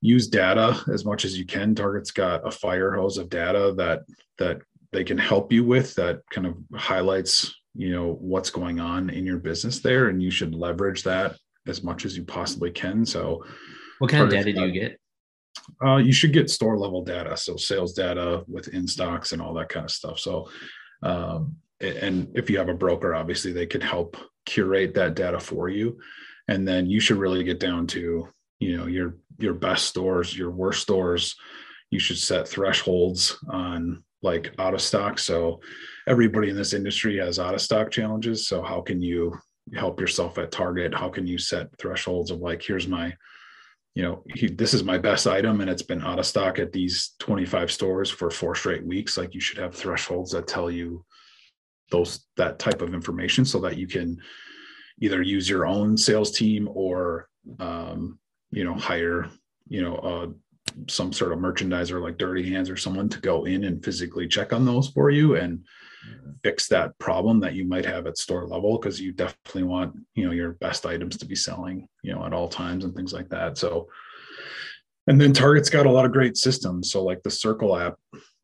use 0.00 0.28
data 0.28 0.80
as 0.92 1.04
much 1.04 1.24
as 1.24 1.38
you 1.38 1.44
can. 1.44 1.74
Target's 1.74 2.10
got 2.10 2.46
a 2.46 2.50
fire 2.50 2.92
hose 2.92 3.18
of 3.18 3.28
data 3.28 3.74
that 3.76 4.02
that 4.38 4.60
they 4.92 5.04
can 5.04 5.18
help 5.18 5.52
you 5.52 5.64
with 5.64 5.94
that 5.94 6.20
kind 6.30 6.46
of 6.46 6.56
highlights 6.74 7.54
you 7.74 7.92
know 7.92 8.14
what's 8.20 8.50
going 8.50 8.80
on 8.80 9.10
in 9.10 9.24
your 9.24 9.38
business 9.38 9.78
there 9.78 10.08
and 10.08 10.20
you 10.20 10.30
should 10.30 10.54
leverage 10.54 11.04
that 11.04 11.36
as 11.68 11.84
much 11.84 12.04
as 12.04 12.16
you 12.16 12.24
possibly 12.24 12.68
can 12.68 13.06
so 13.06 13.44
what 14.00 14.10
kind 14.10 14.24
of 14.24 14.30
data 14.30 14.52
do 14.52 14.66
you 14.66 14.72
get 14.72 14.98
uh, 15.84 15.96
you 15.96 16.12
should 16.12 16.32
get 16.32 16.50
store 16.50 16.78
level 16.78 17.02
data, 17.02 17.36
so 17.36 17.56
sales 17.56 17.92
data 17.92 18.44
with 18.46 18.68
in 18.68 18.86
stocks 18.86 19.32
and 19.32 19.40
all 19.40 19.54
that 19.54 19.68
kind 19.68 19.84
of 19.84 19.90
stuff. 19.90 20.18
So, 20.18 20.48
um, 21.02 21.56
and 21.80 22.28
if 22.34 22.50
you 22.50 22.58
have 22.58 22.68
a 22.68 22.74
broker, 22.74 23.14
obviously 23.14 23.52
they 23.52 23.66
can 23.66 23.80
help 23.80 24.16
curate 24.44 24.94
that 24.94 25.14
data 25.14 25.40
for 25.40 25.68
you, 25.68 25.98
and 26.48 26.66
then 26.66 26.86
you 26.86 27.00
should 27.00 27.16
really 27.16 27.44
get 27.44 27.60
down 27.60 27.86
to 27.88 28.28
you 28.60 28.76
know 28.76 28.86
your 28.86 29.16
your 29.38 29.54
best 29.54 29.86
stores, 29.86 30.36
your 30.36 30.50
worst 30.50 30.82
stores. 30.82 31.34
You 31.90 31.98
should 31.98 32.18
set 32.18 32.46
thresholds 32.46 33.36
on 33.50 34.04
like 34.22 34.54
out 34.58 34.74
of 34.74 34.82
stock. 34.82 35.18
So 35.18 35.60
everybody 36.06 36.50
in 36.50 36.56
this 36.56 36.74
industry 36.74 37.18
has 37.18 37.38
out 37.38 37.54
of 37.54 37.60
stock 37.60 37.90
challenges. 37.90 38.46
So 38.46 38.62
how 38.62 38.80
can 38.80 39.02
you 39.02 39.36
help 39.74 39.98
yourself 39.98 40.38
at 40.38 40.52
Target? 40.52 40.94
How 40.94 41.08
can 41.08 41.26
you 41.26 41.38
set 41.38 41.76
thresholds 41.78 42.30
of 42.30 42.40
like 42.40 42.62
here's 42.62 42.86
my 42.86 43.12
you 43.94 44.04
know, 44.04 44.22
he, 44.34 44.46
this 44.46 44.72
is 44.72 44.84
my 44.84 44.98
best 44.98 45.26
item 45.26 45.60
and 45.60 45.68
it's 45.68 45.82
been 45.82 46.02
out 46.02 46.20
of 46.20 46.26
stock 46.26 46.60
at 46.60 46.72
these 46.72 47.14
25 47.18 47.72
stores 47.72 48.08
for 48.08 48.30
four 48.30 48.54
straight 48.54 48.86
weeks. 48.86 49.16
Like 49.18 49.34
you 49.34 49.40
should 49.40 49.58
have 49.58 49.74
thresholds 49.74 50.30
that 50.30 50.46
tell 50.46 50.70
you 50.70 51.04
those 51.90 52.24
that 52.36 52.60
type 52.60 52.82
of 52.82 52.94
information 52.94 53.44
so 53.44 53.58
that 53.60 53.76
you 53.76 53.88
can 53.88 54.16
either 55.00 55.22
use 55.22 55.48
your 55.48 55.66
own 55.66 55.96
sales 55.96 56.30
team 56.30 56.68
or 56.72 57.28
um, 57.58 58.18
you 58.50 58.64
know 58.64 58.74
hire 58.74 59.28
you 59.68 59.82
know 59.82 59.96
uh, 59.96 60.26
some 60.88 61.12
sort 61.12 61.32
of 61.32 61.38
merchandiser 61.38 62.00
like 62.00 62.18
dirty 62.18 62.48
hands 62.48 62.70
or 62.70 62.76
someone 62.76 63.08
to 63.08 63.20
go 63.20 63.44
in 63.44 63.64
and 63.64 63.84
physically 63.84 64.28
check 64.28 64.52
on 64.52 64.64
those 64.64 64.88
for 64.88 65.10
you 65.10 65.36
and 65.36 65.64
fix 66.42 66.68
that 66.68 66.96
problem 66.98 67.40
that 67.40 67.54
you 67.54 67.64
might 67.64 67.84
have 67.84 68.06
at 68.06 68.16
store 68.16 68.46
level 68.46 68.78
because 68.78 69.00
you 69.00 69.12
definitely 69.12 69.64
want 69.64 69.94
you 70.14 70.24
know 70.24 70.32
your 70.32 70.52
best 70.54 70.86
items 70.86 71.16
to 71.16 71.26
be 71.26 71.34
selling 71.34 71.86
you 72.02 72.12
know 72.12 72.24
at 72.24 72.32
all 72.32 72.48
times 72.48 72.84
and 72.84 72.94
things 72.94 73.12
like 73.12 73.28
that. 73.28 73.58
So 73.58 73.88
and 75.06 75.20
then 75.20 75.32
target's 75.32 75.70
got 75.70 75.86
a 75.86 75.90
lot 75.90 76.04
of 76.04 76.12
great 76.12 76.36
systems. 76.36 76.92
So 76.92 77.02
like 77.02 77.22
the 77.22 77.30
circle 77.30 77.76
app 77.76 77.98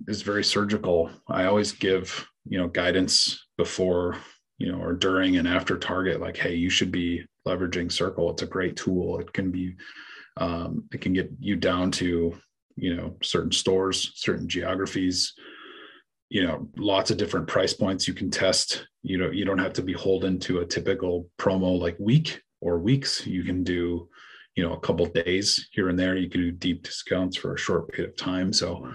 is 0.09 0.23
very 0.23 0.43
surgical. 0.43 1.11
I 1.29 1.45
always 1.45 1.73
give 1.73 2.27
you 2.49 2.59
know 2.59 2.69
guidance 2.69 3.47
before 3.57 4.17
you 4.59 4.71
know 4.71 4.81
or 4.81 4.93
during 4.93 5.37
and 5.37 5.49
after 5.49 5.79
target 5.79 6.21
like 6.21 6.37
hey 6.37 6.55
you 6.55 6.71
should 6.71 6.91
be 6.91 7.25
leveraging 7.47 7.91
circle 7.91 8.31
it's 8.31 8.43
a 8.43 8.47
great 8.47 8.77
tool. 8.77 9.19
It 9.19 9.33
can 9.33 9.51
be 9.51 9.77
um, 10.37 10.85
it 10.93 11.01
can 11.01 11.13
get 11.13 11.31
you 11.41 11.57
down 11.57 11.91
to 11.93 12.37
you 12.77 12.95
know 12.95 13.17
certain 13.23 13.53
stores 13.53 14.13
certain 14.15 14.49
geographies 14.49 15.33
you 16.29 16.47
know 16.47 16.69
lots 16.77 17.11
of 17.11 17.17
different 17.17 17.47
price 17.47 17.73
points 17.73 18.07
you 18.09 18.15
can 18.15 18.31
test. 18.31 18.87
You 19.03 19.19
know 19.19 19.31
you 19.31 19.45
don't 19.45 19.59
have 19.59 19.73
to 19.75 19.83
be 19.83 19.93
holden 19.93 20.39
to 20.41 20.61
a 20.61 20.67
typical 20.67 21.29
promo 21.39 21.79
like 21.79 21.97
week 21.99 22.43
or 22.61 22.79
weeks. 22.79 23.27
You 23.27 23.45
can 23.45 23.63
do 23.63 24.09
you 24.57 24.63
know 24.63 24.75
a 24.75 24.81
couple 24.81 25.07
days 25.07 25.69
here 25.73 25.89
and 25.89 25.99
there. 25.99 26.17
You 26.17 26.29
can 26.29 26.41
do 26.41 26.51
deep 26.51 26.83
discounts 26.83 27.37
for 27.37 27.55
a 27.55 27.59
short 27.59 27.93
period 27.93 28.11
of 28.11 28.17
time. 28.17 28.53
So 28.53 28.93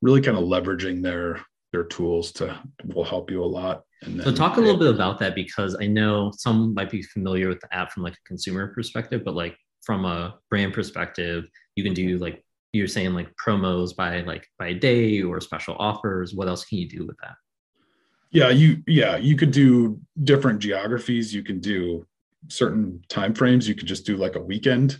really 0.00 0.20
kind 0.20 0.38
of 0.38 0.44
leveraging 0.44 1.02
their 1.02 1.40
their 1.72 1.84
tools 1.84 2.32
to 2.32 2.58
will 2.84 3.04
help 3.04 3.30
you 3.30 3.42
a 3.42 3.46
lot. 3.46 3.84
And 4.02 4.22
so 4.22 4.32
talk 4.32 4.56
a 4.56 4.60
little 4.60 4.78
bit 4.78 4.94
about 4.94 5.18
that 5.18 5.34
because 5.34 5.76
i 5.80 5.86
know 5.88 6.30
some 6.36 6.72
might 6.72 6.88
be 6.88 7.02
familiar 7.02 7.48
with 7.48 7.58
the 7.58 7.74
app 7.74 7.90
from 7.90 8.04
like 8.04 8.12
a 8.12 8.28
consumer 8.28 8.72
perspective 8.72 9.22
but 9.24 9.34
like 9.34 9.58
from 9.84 10.04
a 10.04 10.38
brand 10.50 10.72
perspective 10.72 11.46
you 11.74 11.82
can 11.82 11.94
do 11.94 12.14
mm-hmm. 12.14 12.22
like 12.22 12.44
you're 12.72 12.86
saying 12.86 13.14
like 13.14 13.28
promos 13.36 13.94
by 13.94 14.20
like 14.22 14.46
by 14.58 14.72
day 14.72 15.22
or 15.22 15.40
special 15.40 15.76
offers. 15.78 16.34
What 16.34 16.48
else 16.48 16.64
can 16.64 16.78
you 16.78 16.88
do 16.88 17.06
with 17.06 17.16
that? 17.22 17.34
Yeah 18.30 18.50
you 18.50 18.82
yeah 18.86 19.16
you 19.16 19.36
could 19.36 19.50
do 19.50 20.00
different 20.24 20.60
geographies. 20.60 21.34
You 21.34 21.42
can 21.42 21.60
do 21.60 22.06
certain 22.48 23.02
time 23.08 23.34
frames. 23.34 23.68
You 23.68 23.74
could 23.74 23.88
just 23.88 24.06
do 24.06 24.16
like 24.16 24.36
a 24.36 24.40
weekend. 24.40 24.98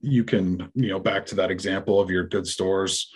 You 0.00 0.24
can 0.24 0.70
you 0.74 0.88
know 0.88 1.00
back 1.00 1.26
to 1.26 1.34
that 1.36 1.50
example 1.50 2.00
of 2.00 2.10
your 2.10 2.26
good 2.26 2.46
stores 2.46 3.10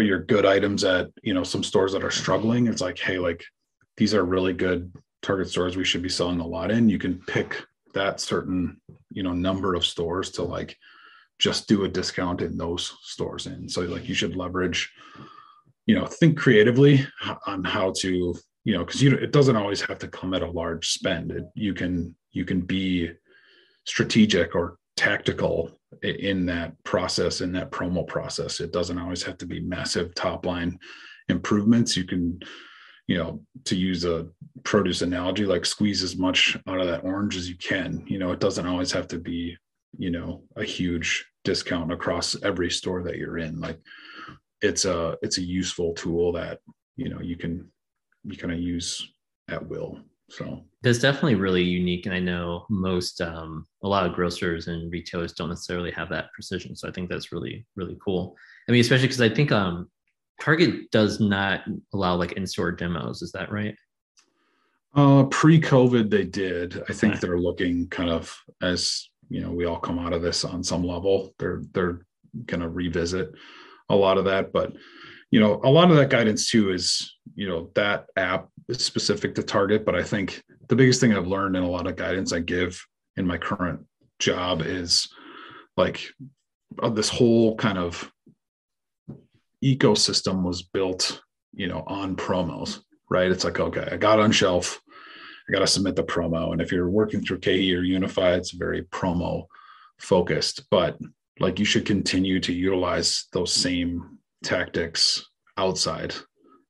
or 0.00 0.02
your 0.02 0.18
good 0.18 0.46
items 0.46 0.82
at 0.82 1.08
you 1.22 1.34
know 1.34 1.44
some 1.44 1.62
stores 1.62 1.92
that 1.92 2.02
are 2.02 2.10
struggling 2.10 2.66
it's 2.66 2.80
like 2.80 2.98
hey 2.98 3.18
like 3.18 3.44
these 3.96 4.14
are 4.14 4.24
really 4.24 4.54
good 4.54 4.90
target 5.22 5.48
stores 5.48 5.76
we 5.76 5.84
should 5.84 6.02
be 6.02 6.08
selling 6.08 6.40
a 6.40 6.46
lot 6.46 6.70
in. 6.70 6.88
You 6.88 6.98
can 6.98 7.20
pick 7.26 7.62
that 7.92 8.20
certain 8.20 8.80
you 9.10 9.22
know 9.22 9.34
number 9.34 9.74
of 9.74 9.84
stores 9.84 10.30
to 10.32 10.42
like 10.42 10.76
just 11.38 11.68
do 11.68 11.84
a 11.84 11.88
discount 11.88 12.40
in 12.40 12.56
those 12.56 12.96
stores 13.02 13.46
and 13.46 13.70
so 13.70 13.82
like 13.82 14.08
you 14.08 14.14
should 14.14 14.36
leverage 14.36 14.92
you 15.86 15.94
know 15.94 16.06
think 16.06 16.38
creatively 16.38 17.06
on 17.46 17.64
how 17.64 17.92
to 17.98 18.34
you 18.64 18.72
know 18.72 18.84
because 18.84 19.02
you 19.02 19.14
it 19.14 19.32
doesn't 19.32 19.56
always 19.56 19.82
have 19.82 19.98
to 19.98 20.08
come 20.08 20.34
at 20.34 20.42
a 20.42 20.50
large 20.50 20.88
spend. 20.88 21.32
It, 21.32 21.44
you 21.54 21.74
can 21.74 22.14
you 22.32 22.44
can 22.44 22.60
be 22.60 23.10
strategic 23.84 24.54
or 24.54 24.76
tactical 25.00 25.70
in 26.02 26.44
that 26.44 26.74
process 26.84 27.40
in 27.40 27.52
that 27.52 27.70
promo 27.70 28.06
process. 28.06 28.60
It 28.60 28.70
doesn't 28.70 28.98
always 28.98 29.22
have 29.22 29.38
to 29.38 29.46
be 29.46 29.58
massive 29.58 30.14
top 30.14 30.44
line 30.44 30.78
improvements. 31.30 31.96
You 31.96 32.04
can 32.04 32.38
you 33.06 33.16
know 33.16 33.40
to 33.64 33.76
use 33.76 34.04
a 34.04 34.28
produce 34.62 35.00
analogy 35.00 35.46
like 35.46 35.64
squeeze 35.64 36.02
as 36.02 36.18
much 36.18 36.58
out 36.68 36.80
of 36.80 36.86
that 36.86 37.02
orange 37.02 37.34
as 37.38 37.48
you 37.48 37.56
can. 37.56 38.04
You 38.08 38.18
know 38.18 38.30
it 38.32 38.40
doesn't 38.40 38.66
always 38.66 38.92
have 38.92 39.08
to 39.08 39.18
be 39.18 39.56
you 39.98 40.10
know 40.10 40.42
a 40.56 40.64
huge 40.64 41.26
discount 41.44 41.90
across 41.90 42.36
every 42.42 42.70
store 42.70 43.02
that 43.04 43.16
you're 43.16 43.38
in. 43.38 43.58
Like 43.58 43.80
it's 44.60 44.84
a 44.84 45.16
it's 45.22 45.38
a 45.38 45.42
useful 45.42 45.94
tool 45.94 46.32
that 46.32 46.58
you 46.96 47.08
know 47.08 47.22
you 47.22 47.36
can 47.36 47.72
you 48.24 48.36
kind 48.36 48.52
of 48.52 48.60
use 48.60 49.10
at 49.48 49.66
will 49.66 49.98
so. 50.30 50.64
That's 50.82 50.98
definitely 50.98 51.34
really 51.34 51.62
unique 51.62 52.06
and 52.06 52.14
i 52.14 52.20
know 52.20 52.64
most 52.70 53.20
um, 53.20 53.66
a 53.82 53.88
lot 53.88 54.06
of 54.06 54.14
grocers 54.14 54.68
and 54.68 54.90
retailers 54.90 55.32
don't 55.32 55.48
necessarily 55.48 55.90
have 55.90 56.08
that 56.10 56.32
precision 56.32 56.74
so 56.74 56.88
i 56.88 56.92
think 56.92 57.10
that's 57.10 57.32
really 57.32 57.66
really 57.76 57.98
cool. 58.04 58.36
I 58.68 58.72
mean 58.72 58.80
especially 58.80 59.08
because 59.08 59.20
i 59.20 59.28
think 59.28 59.52
um, 59.52 59.90
target 60.40 60.90
does 60.90 61.20
not 61.20 61.62
allow 61.92 62.16
like 62.16 62.32
in-store 62.32 62.72
demos 62.72 63.22
is 63.22 63.32
that 63.32 63.52
right? 63.52 63.76
Uh, 64.94 65.24
pre-covid 65.24 66.10
they 66.10 66.24
did. 66.24 66.82
I 66.88 66.92
think 66.92 67.14
okay. 67.14 67.20
they're 67.20 67.38
looking 67.38 67.86
kind 67.88 68.10
of 68.10 68.36
as 68.60 69.08
you 69.28 69.40
know 69.40 69.52
we 69.52 69.64
all 69.64 69.78
come 69.78 69.98
out 70.00 70.12
of 70.12 70.22
this 70.22 70.44
on 70.44 70.64
some 70.64 70.84
level. 70.84 71.32
They're 71.38 71.62
they're 71.72 72.00
going 72.46 72.60
to 72.60 72.68
revisit 72.68 73.32
a 73.88 73.94
lot 73.94 74.18
of 74.18 74.24
that 74.24 74.52
but 74.52 74.72
you 75.30 75.40
know 75.40 75.60
a 75.64 75.70
lot 75.70 75.90
of 75.90 75.96
that 75.96 76.10
guidance 76.10 76.50
too 76.50 76.72
is 76.72 77.16
you 77.34 77.48
know 77.48 77.70
that 77.74 78.06
app 78.16 78.48
is 78.68 78.84
specific 78.84 79.34
to 79.34 79.42
target 79.42 79.84
but 79.84 79.94
i 79.94 80.02
think 80.02 80.42
the 80.68 80.76
biggest 80.76 81.00
thing 81.00 81.14
i've 81.14 81.26
learned 81.26 81.56
in 81.56 81.62
a 81.62 81.70
lot 81.70 81.86
of 81.86 81.96
guidance 81.96 82.32
i 82.32 82.40
give 82.40 82.84
in 83.16 83.26
my 83.26 83.38
current 83.38 83.84
job 84.18 84.62
is 84.62 85.08
like 85.76 86.12
uh, 86.82 86.88
this 86.88 87.08
whole 87.08 87.56
kind 87.56 87.78
of 87.78 88.10
ecosystem 89.64 90.42
was 90.42 90.62
built 90.62 91.22
you 91.52 91.66
know 91.66 91.82
on 91.86 92.16
promos 92.16 92.80
right 93.08 93.30
it's 93.30 93.44
like 93.44 93.60
okay 93.60 93.88
i 93.92 93.96
got 93.96 94.20
on 94.20 94.32
shelf 94.32 94.80
I 95.50 95.52
got 95.52 95.60
to 95.60 95.66
submit 95.66 95.96
the 95.96 96.04
promo. 96.04 96.52
And 96.52 96.60
if 96.60 96.70
you're 96.70 96.88
working 96.88 97.22
through 97.22 97.40
KeHE 97.40 97.74
or 97.74 97.82
UNFI, 97.82 98.38
it's 98.38 98.52
very 98.52 98.82
promo 98.84 99.46
focused, 99.98 100.70
but 100.70 100.96
like 101.40 101.58
you 101.58 101.64
should 101.64 101.84
continue 101.84 102.38
to 102.38 102.52
utilize 102.52 103.26
those 103.32 103.52
same 103.52 104.19
tactics 104.44 105.24
outside 105.56 106.14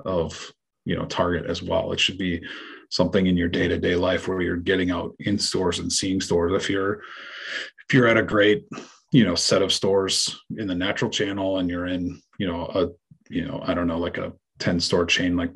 of, 0.04 0.52
you 0.84 0.96
know, 0.96 1.04
target 1.06 1.46
as 1.46 1.62
well. 1.62 1.92
It 1.92 2.00
should 2.00 2.18
be 2.18 2.42
something 2.90 3.26
in 3.26 3.36
your 3.36 3.48
day-to-day 3.48 3.94
life 3.94 4.26
where 4.26 4.40
you're 4.40 4.56
getting 4.56 4.90
out 4.90 5.14
in 5.20 5.38
stores 5.38 5.78
and 5.78 5.92
seeing 5.92 6.20
stores. 6.20 6.52
If 6.52 6.68
you're, 6.68 7.02
if 7.88 7.94
you're 7.94 8.08
at 8.08 8.16
a 8.16 8.22
great, 8.22 8.64
you 9.12 9.24
know, 9.24 9.34
set 9.34 9.62
of 9.62 9.72
stores 9.72 10.40
in 10.56 10.66
the 10.66 10.74
natural 10.74 11.10
channel 11.10 11.58
and 11.58 11.68
you're 11.68 11.86
in, 11.86 12.20
you 12.38 12.46
know, 12.46 12.66
a, 12.74 12.88
you 13.28 13.46
know, 13.46 13.62
I 13.64 13.74
don't 13.74 13.86
know, 13.86 13.98
like 13.98 14.18
a 14.18 14.32
10 14.60 14.78
store 14.78 15.06
chain 15.06 15.36
like 15.36 15.52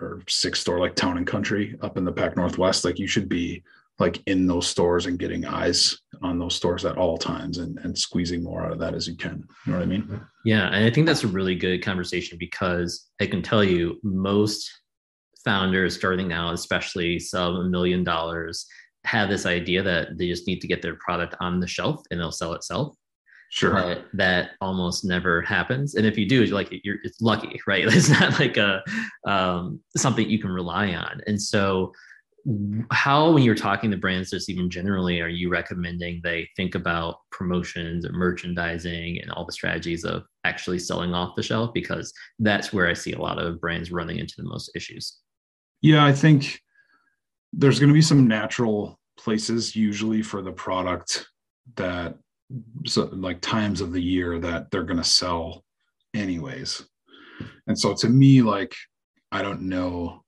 or 0.00 0.22
six 0.28 0.60
store 0.60 0.78
like 0.78 0.94
town 0.94 1.16
and 1.16 1.26
country 1.26 1.76
up 1.80 1.96
in 1.96 2.04
the 2.04 2.12
pac 2.12 2.36
northwest 2.36 2.84
like 2.84 2.98
you 2.98 3.06
should 3.06 3.28
be 3.28 3.62
like 3.98 4.22
in 4.26 4.46
those 4.46 4.66
stores 4.66 5.06
and 5.06 5.18
getting 5.18 5.44
eyes 5.44 5.98
on 6.22 6.38
those 6.38 6.54
stores 6.54 6.84
at 6.84 6.98
all 6.98 7.16
times 7.16 7.58
and, 7.58 7.78
and 7.78 7.96
squeezing 7.96 8.42
more 8.42 8.64
out 8.64 8.72
of 8.72 8.78
that 8.78 8.94
as 8.94 9.06
you 9.06 9.16
can 9.16 9.44
you 9.66 9.72
know 9.72 9.78
what 9.78 9.84
i 9.84 9.86
mean 9.86 10.20
yeah 10.44 10.66
and 10.68 10.84
i 10.84 10.90
think 10.90 11.06
that's 11.06 11.24
a 11.24 11.28
really 11.28 11.54
good 11.54 11.82
conversation 11.82 12.38
because 12.38 13.08
i 13.20 13.26
can 13.26 13.42
tell 13.42 13.64
you 13.64 13.98
most 14.02 14.70
founders 15.44 15.94
starting 15.94 16.32
out 16.32 16.54
especially 16.54 17.18
sub 17.18 17.54
a 17.54 17.64
million 17.64 18.04
dollars 18.04 18.66
have 19.04 19.28
this 19.28 19.46
idea 19.46 19.82
that 19.82 20.16
they 20.16 20.28
just 20.28 20.46
need 20.46 20.60
to 20.60 20.68
get 20.68 20.80
their 20.80 20.94
product 20.96 21.34
on 21.40 21.58
the 21.58 21.66
shelf 21.66 22.02
and 22.10 22.20
they'll 22.20 22.32
sell 22.32 22.54
itself 22.54 22.94
Sure. 23.52 23.70
But 23.70 24.06
that 24.14 24.52
almost 24.62 25.04
never 25.04 25.42
happens. 25.42 25.94
And 25.94 26.06
if 26.06 26.16
you 26.16 26.26
do, 26.26 26.42
you're 26.42 26.54
like 26.54 26.72
you're 26.84 26.96
it's 27.04 27.20
lucky, 27.20 27.60
right? 27.66 27.84
It's 27.86 28.08
not 28.08 28.38
like 28.38 28.56
a 28.56 28.82
um, 29.26 29.78
something 29.94 30.26
you 30.26 30.38
can 30.38 30.50
rely 30.50 30.94
on. 30.94 31.20
And 31.26 31.40
so 31.40 31.92
how 32.90 33.30
when 33.30 33.44
you're 33.44 33.54
talking 33.54 33.90
to 33.90 33.96
brands 33.96 34.30
just 34.30 34.50
even 34.50 34.68
generally 34.68 35.20
are 35.20 35.28
you 35.28 35.48
recommending 35.48 36.20
they 36.22 36.48
think 36.56 36.74
about 36.74 37.16
promotions 37.30 38.04
and 38.04 38.16
merchandising 38.16 39.20
and 39.20 39.30
all 39.30 39.46
the 39.46 39.52
strategies 39.52 40.04
of 40.04 40.24
actually 40.44 40.78
selling 40.78 41.14
off 41.14 41.36
the 41.36 41.42
shelf? 41.42 41.72
Because 41.72 42.12
that's 42.38 42.72
where 42.72 42.88
i 42.88 42.92
see 42.92 43.12
a 43.12 43.20
lot 43.20 43.38
of 43.38 43.60
brands 43.60 43.92
running 43.92 44.18
into 44.18 44.34
the 44.38 44.48
most 44.48 44.70
issues. 44.74 45.18
Yeah 45.80 46.04
i 46.04 46.12
think 46.12 46.60
there's 47.52 47.78
going 47.78 47.90
to 47.90 47.94
be 47.94 48.02
some 48.02 48.26
natural 48.26 48.98
places 49.18 49.76
usually 49.76 50.22
for 50.22 50.42
the 50.42 50.52
product 50.52 51.26
that 51.76 52.16
so 52.86 53.08
like 53.12 53.40
times 53.40 53.80
of 53.80 53.92
the 53.92 54.02
year 54.02 54.38
that 54.38 54.70
they're 54.70 54.82
going 54.82 54.98
to 54.98 55.04
sell 55.04 55.64
anyways. 56.14 56.82
And 57.66 57.78
so 57.78 57.94
to 57.94 58.08
me 58.08 58.42
like 58.42 58.74
i 59.30 59.42
don't 59.42 59.62
know 59.62 60.21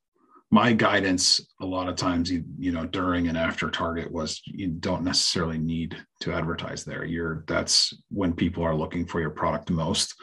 my 0.54 0.72
guidance 0.72 1.40
a 1.60 1.66
lot 1.66 1.88
of 1.88 1.96
times 1.96 2.30
you, 2.30 2.44
you 2.56 2.70
know 2.70 2.86
during 2.86 3.26
and 3.26 3.36
after 3.36 3.68
target 3.68 4.08
was 4.12 4.40
you 4.46 4.68
don't 4.68 5.02
necessarily 5.02 5.58
need 5.58 5.96
to 6.20 6.32
advertise 6.32 6.84
there. 6.84 7.04
You're 7.04 7.44
that's 7.48 7.92
when 8.08 8.32
people 8.32 8.62
are 8.62 8.76
looking 8.76 9.04
for 9.04 9.20
your 9.20 9.30
product 9.30 9.68
most. 9.68 10.14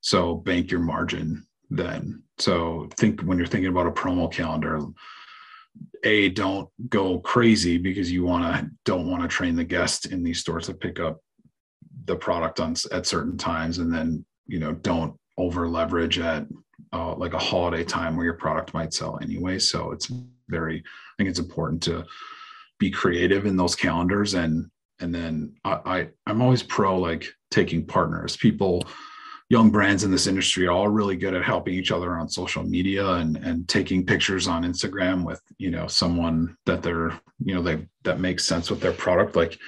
So 0.00 0.36
bank 0.36 0.70
your 0.70 0.78
margin 0.78 1.44
then. 1.70 2.22
So 2.38 2.88
think 2.96 3.22
when 3.22 3.36
you're 3.36 3.48
thinking 3.48 3.70
about 3.70 3.88
a 3.88 3.90
promo 3.90 4.30
calendar 4.30 4.80
a 6.04 6.28
don't 6.28 6.68
go 6.88 7.18
crazy 7.18 7.76
because 7.76 8.12
you 8.12 8.22
want 8.22 8.44
to 8.44 8.70
don't 8.84 9.10
want 9.10 9.22
to 9.22 9.28
train 9.28 9.56
the 9.56 9.64
guest 9.64 10.06
in 10.06 10.22
these 10.22 10.38
stores 10.38 10.66
to 10.66 10.74
pick 10.74 11.00
up 11.00 11.20
the 12.04 12.14
product 12.14 12.60
on 12.60 12.76
at 12.92 13.06
certain 13.06 13.36
times. 13.36 13.78
And 13.78 13.92
then 13.92 14.24
you 14.46 14.60
know 14.60 14.70
don't 14.70 15.16
over 15.36 15.68
leverage 15.68 16.20
at 16.20 16.46
uh, 16.92 17.14
like 17.14 17.34
a 17.34 17.38
holiday 17.38 17.84
time 17.84 18.16
where 18.16 18.24
your 18.24 18.34
product 18.34 18.74
might 18.74 18.92
sell 18.92 19.18
anyway. 19.22 19.58
So 19.58 19.92
it's 19.92 20.10
very 20.48 20.78
i 20.78 21.16
think 21.16 21.30
it's 21.30 21.38
important 21.38 21.82
to 21.82 22.04
be 22.78 22.90
creative 22.90 23.46
in 23.46 23.56
those 23.56 23.74
calendars. 23.74 24.34
And 24.34 24.70
and 25.00 25.14
then 25.14 25.54
I, 25.64 25.80
I 25.84 26.08
i'm 26.26 26.42
always 26.42 26.62
pro 26.62 26.98
like 26.98 27.26
taking 27.50 27.86
partners. 27.86 28.36
People 28.36 28.82
young 29.50 29.70
brands 29.70 30.04
in 30.04 30.10
this 30.10 30.26
industry 30.26 30.66
are 30.66 30.72
all 30.72 30.88
really 30.88 31.16
good 31.16 31.34
at 31.34 31.44
helping 31.44 31.74
each 31.74 31.92
other 31.92 32.16
on 32.16 32.28
social 32.28 32.62
media 32.62 33.06
and 33.14 33.36
and 33.36 33.68
taking 33.68 34.04
pictures 34.04 34.48
on 34.48 34.64
Instagram 34.64 35.24
with 35.24 35.40
you 35.58 35.70
know 35.70 35.86
someone 35.86 36.56
that 36.66 36.82
they're 36.82 37.12
you 37.44 37.54
know 37.54 37.62
they 37.62 37.86
that 38.02 38.20
makes 38.20 38.44
sense 38.44 38.70
with 38.70 38.80
their 38.80 38.92
product. 38.92 39.36
Like 39.36 39.58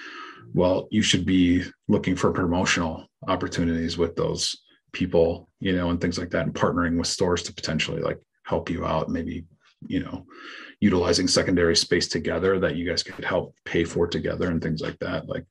well 0.54 0.88
you 0.90 1.02
should 1.02 1.26
be 1.26 1.62
looking 1.88 2.16
for 2.16 2.32
promotional 2.32 3.06
opportunities 3.28 3.98
with 3.98 4.14
those 4.16 4.56
people 4.92 5.48
you 5.60 5.74
know 5.74 5.90
and 5.90 6.00
things 6.00 6.18
like 6.18 6.30
that 6.30 6.44
and 6.44 6.54
partnering 6.54 6.98
with 6.98 7.06
stores 7.06 7.42
to 7.42 7.52
potentially 7.52 8.00
like 8.00 8.18
help 8.44 8.70
you 8.70 8.84
out 8.86 9.08
maybe 9.08 9.44
you 9.86 10.00
know 10.00 10.24
utilizing 10.80 11.28
secondary 11.28 11.76
space 11.76 12.08
together 12.08 12.58
that 12.58 12.76
you 12.76 12.88
guys 12.88 13.02
could 13.02 13.24
help 13.24 13.54
pay 13.64 13.84
for 13.84 14.06
together 14.06 14.50
and 14.50 14.62
things 14.62 14.80
like 14.80 14.98
that 14.98 15.28
like 15.28 15.44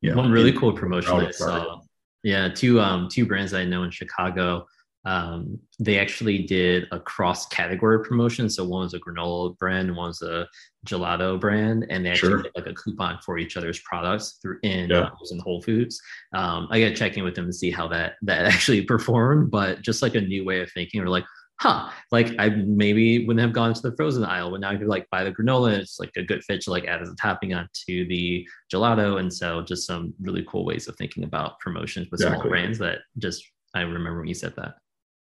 you 0.00 0.10
know, 0.10 0.16
one 0.16 0.30
really 0.30 0.52
cool 0.52 0.72
promotion 0.72 1.14
i 1.14 1.30
saw. 1.30 1.80
Yeah 2.22 2.48
two 2.48 2.80
um 2.80 3.08
two 3.10 3.26
brands 3.26 3.54
i 3.54 3.64
know 3.64 3.82
in 3.84 3.90
chicago 3.90 4.66
um, 5.08 5.58
they 5.78 5.98
actually 5.98 6.42
did 6.42 6.86
a 6.92 7.00
cross 7.00 7.46
category 7.46 8.04
promotion. 8.04 8.50
So 8.50 8.62
one 8.62 8.82
was 8.82 8.92
a 8.92 9.00
granola 9.00 9.56
brand, 9.56 9.96
one 9.96 10.08
was 10.08 10.20
a 10.20 10.46
gelato 10.86 11.40
brand, 11.40 11.86
and 11.88 12.04
they 12.04 12.10
actually 12.10 12.28
sure. 12.32 12.42
did 12.42 12.52
like 12.54 12.66
a 12.66 12.74
coupon 12.74 13.18
for 13.24 13.38
each 13.38 13.56
other's 13.56 13.80
products 13.80 14.38
through 14.42 14.58
in 14.64 14.90
yeah. 14.90 15.08
in 15.30 15.38
Whole 15.38 15.62
Foods. 15.62 15.98
Um, 16.34 16.68
I 16.70 16.78
got 16.78 16.88
to 16.88 16.94
check 16.94 17.16
in 17.16 17.24
with 17.24 17.34
them 17.34 17.46
to 17.46 17.54
see 17.54 17.70
how 17.70 17.88
that 17.88 18.16
that 18.20 18.44
actually 18.52 18.82
performed, 18.82 19.50
but 19.50 19.80
just 19.80 20.02
like 20.02 20.14
a 20.14 20.20
new 20.20 20.44
way 20.44 20.60
of 20.60 20.70
thinking. 20.72 21.00
We're 21.00 21.08
like, 21.08 21.24
huh, 21.58 21.88
like 22.12 22.34
I 22.38 22.50
maybe 22.50 23.26
wouldn't 23.26 23.40
have 23.40 23.54
gone 23.54 23.72
to 23.72 23.80
the 23.80 23.96
frozen 23.96 24.24
aisle, 24.24 24.50
but 24.50 24.60
now 24.60 24.72
you 24.72 24.78
could 24.78 24.88
like 24.88 25.08
buy 25.10 25.24
the 25.24 25.32
granola. 25.32 25.72
And 25.72 25.80
it's 25.80 25.98
like 25.98 26.12
a 26.18 26.22
good 26.22 26.44
fit 26.44 26.60
to 26.62 26.70
like 26.70 26.84
add 26.84 27.00
as 27.00 27.08
a 27.08 27.16
topping 27.16 27.54
onto 27.54 28.06
the 28.06 28.46
gelato. 28.70 29.20
And 29.20 29.32
so 29.32 29.62
just 29.62 29.86
some 29.86 30.12
really 30.20 30.44
cool 30.46 30.66
ways 30.66 30.86
of 30.86 30.96
thinking 30.96 31.24
about 31.24 31.58
promotions 31.60 32.08
with 32.10 32.20
exactly. 32.20 32.40
small 32.40 32.50
brands 32.50 32.78
that 32.80 32.98
just 33.16 33.42
I 33.74 33.80
remember 33.80 34.18
when 34.18 34.28
you 34.28 34.34
said 34.34 34.54
that. 34.56 34.74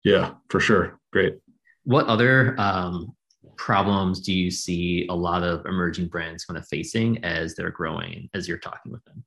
Yeah, 0.04 0.34
for 0.50 0.60
sure. 0.60 1.00
Great. 1.12 1.38
What 1.84 2.08
other 2.08 2.56
um, 2.60 3.16
problems 3.56 4.22
do 4.22 4.34
you 4.34 4.50
see 4.50 5.08
a 5.10 5.16
lot 5.16 5.44
of 5.44 5.66
emerging 5.66 6.08
brands 6.08 6.46
kind 6.46 6.58
of 6.58 6.68
facing 6.68 7.24
as 7.24 7.56
they're 7.56 7.72
growing, 7.72 8.30
as 8.34 8.48
you're 8.48 8.58
talking 8.58 8.92
with 8.92 9.04
them? 9.06 9.24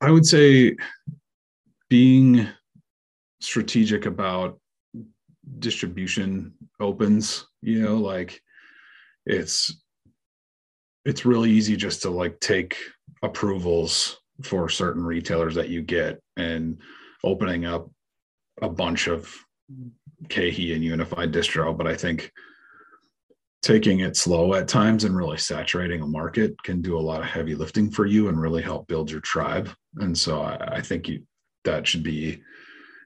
I 0.00 0.10
would 0.10 0.24
say 0.26 0.76
being 1.88 2.46
strategic 3.40 4.06
about 4.06 4.58
distribution 5.58 6.54
opens, 6.78 7.46
you 7.62 7.82
know, 7.82 7.96
like 7.96 8.40
it's 9.26 9.82
it's 11.04 11.26
really 11.26 11.50
easy 11.50 11.76
just 11.76 12.02
to 12.02 12.10
like 12.10 12.38
take 12.40 12.76
approvals 13.22 14.19
for 14.42 14.68
certain 14.68 15.04
retailers 15.04 15.54
that 15.54 15.68
you 15.68 15.82
get 15.82 16.20
and 16.36 16.80
opening 17.24 17.66
up 17.66 17.90
a 18.62 18.68
bunch 18.68 19.08
of 19.08 19.34
KeHE 20.28 20.74
and 20.74 20.84
UNFI 20.84 21.32
distro. 21.32 21.76
But 21.76 21.86
I 21.86 21.94
think 21.94 22.30
taking 23.62 24.00
it 24.00 24.16
slow 24.16 24.54
at 24.54 24.68
times 24.68 25.04
and 25.04 25.16
really 25.16 25.36
saturating 25.36 26.00
a 26.00 26.06
market 26.06 26.60
can 26.62 26.80
do 26.80 26.98
a 26.98 27.00
lot 27.00 27.20
of 27.20 27.26
heavy 27.26 27.54
lifting 27.54 27.90
for 27.90 28.06
you 28.06 28.28
and 28.28 28.40
really 28.40 28.62
help 28.62 28.86
build 28.88 29.10
your 29.10 29.20
tribe. 29.20 29.68
And 29.96 30.16
so 30.16 30.42
I, 30.42 30.76
I 30.76 30.80
think 30.80 31.08
you, 31.08 31.22
that 31.64 31.86
should 31.86 32.02
be 32.02 32.42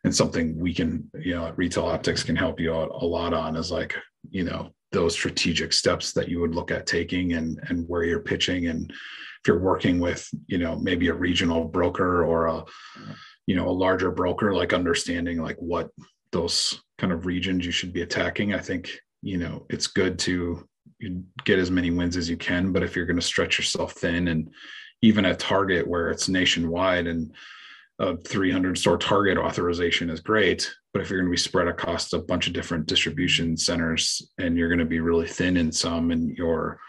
and 0.04 0.14
something 0.14 0.56
we 0.58 0.74
can, 0.74 1.10
you 1.18 1.34
know, 1.34 1.52
Retail 1.56 1.86
Optics 1.86 2.22
can 2.22 2.36
help 2.36 2.60
you 2.60 2.74
out 2.74 2.90
a 2.90 3.06
lot 3.06 3.32
on 3.32 3.56
is 3.56 3.72
like, 3.72 3.96
you 4.30 4.44
know, 4.44 4.70
those 4.92 5.14
strategic 5.14 5.72
steps 5.72 6.12
that 6.12 6.28
you 6.28 6.40
would 6.40 6.54
look 6.54 6.70
at 6.70 6.86
taking 6.86 7.32
and 7.32 7.58
and 7.68 7.88
where 7.88 8.04
you're 8.04 8.20
pitching 8.20 8.68
and 8.68 8.92
you're 9.46 9.58
working 9.58 10.00
with 10.00 10.28
you 10.46 10.58
know 10.58 10.76
maybe 10.76 11.08
a 11.08 11.14
regional 11.14 11.64
broker 11.64 12.24
or 12.24 12.46
a 12.46 12.64
you 13.46 13.56
know 13.56 13.68
a 13.68 13.70
larger 13.70 14.10
broker 14.10 14.54
like 14.54 14.72
understanding 14.72 15.40
like 15.40 15.56
what 15.58 15.90
those 16.32 16.80
kind 16.98 17.12
of 17.12 17.26
regions 17.26 17.64
you 17.64 17.72
should 17.72 17.92
be 17.92 18.02
attacking 18.02 18.54
i 18.54 18.58
think 18.58 18.98
you 19.22 19.38
know 19.38 19.66
it's 19.70 19.86
good 19.86 20.18
to 20.18 20.66
get 21.44 21.58
as 21.58 21.70
many 21.70 21.90
wins 21.90 22.16
as 22.16 22.28
you 22.28 22.36
can. 22.36 22.72
But 22.72 22.82
if 22.82 22.96
you're 22.96 23.06
going 23.06 23.18
to 23.18 23.22
stretch 23.22 23.58
yourself 23.58 23.92
thin 23.92 24.28
and 24.28 24.50
even 25.02 25.24
at 25.24 25.38
target 25.38 25.86
where 25.86 26.10
it's 26.10 26.28
nationwide 26.28 27.06
and 27.06 27.32
a 28.00 28.16
300 28.16 28.76
store 28.76 28.98
target 28.98 29.38
authorization 29.38 30.10
is 30.10 30.18
great 30.18 30.68
but 30.92 31.00
if 31.00 31.08
you're 31.08 31.20
going 31.20 31.28
to 31.28 31.30
be 31.30 31.36
spread 31.36 31.68
across 31.68 32.12
a 32.12 32.18
bunch 32.18 32.48
of 32.48 32.52
different 32.52 32.86
distribution 32.86 33.56
centers 33.56 34.32
and 34.38 34.56
you're 34.56 34.68
going 34.68 34.80
to 34.80 34.84
be 34.84 34.98
really 34.98 35.28
thin 35.28 35.56
in 35.56 35.70
some 35.70 36.10
and 36.10 36.36
you're 36.36 36.80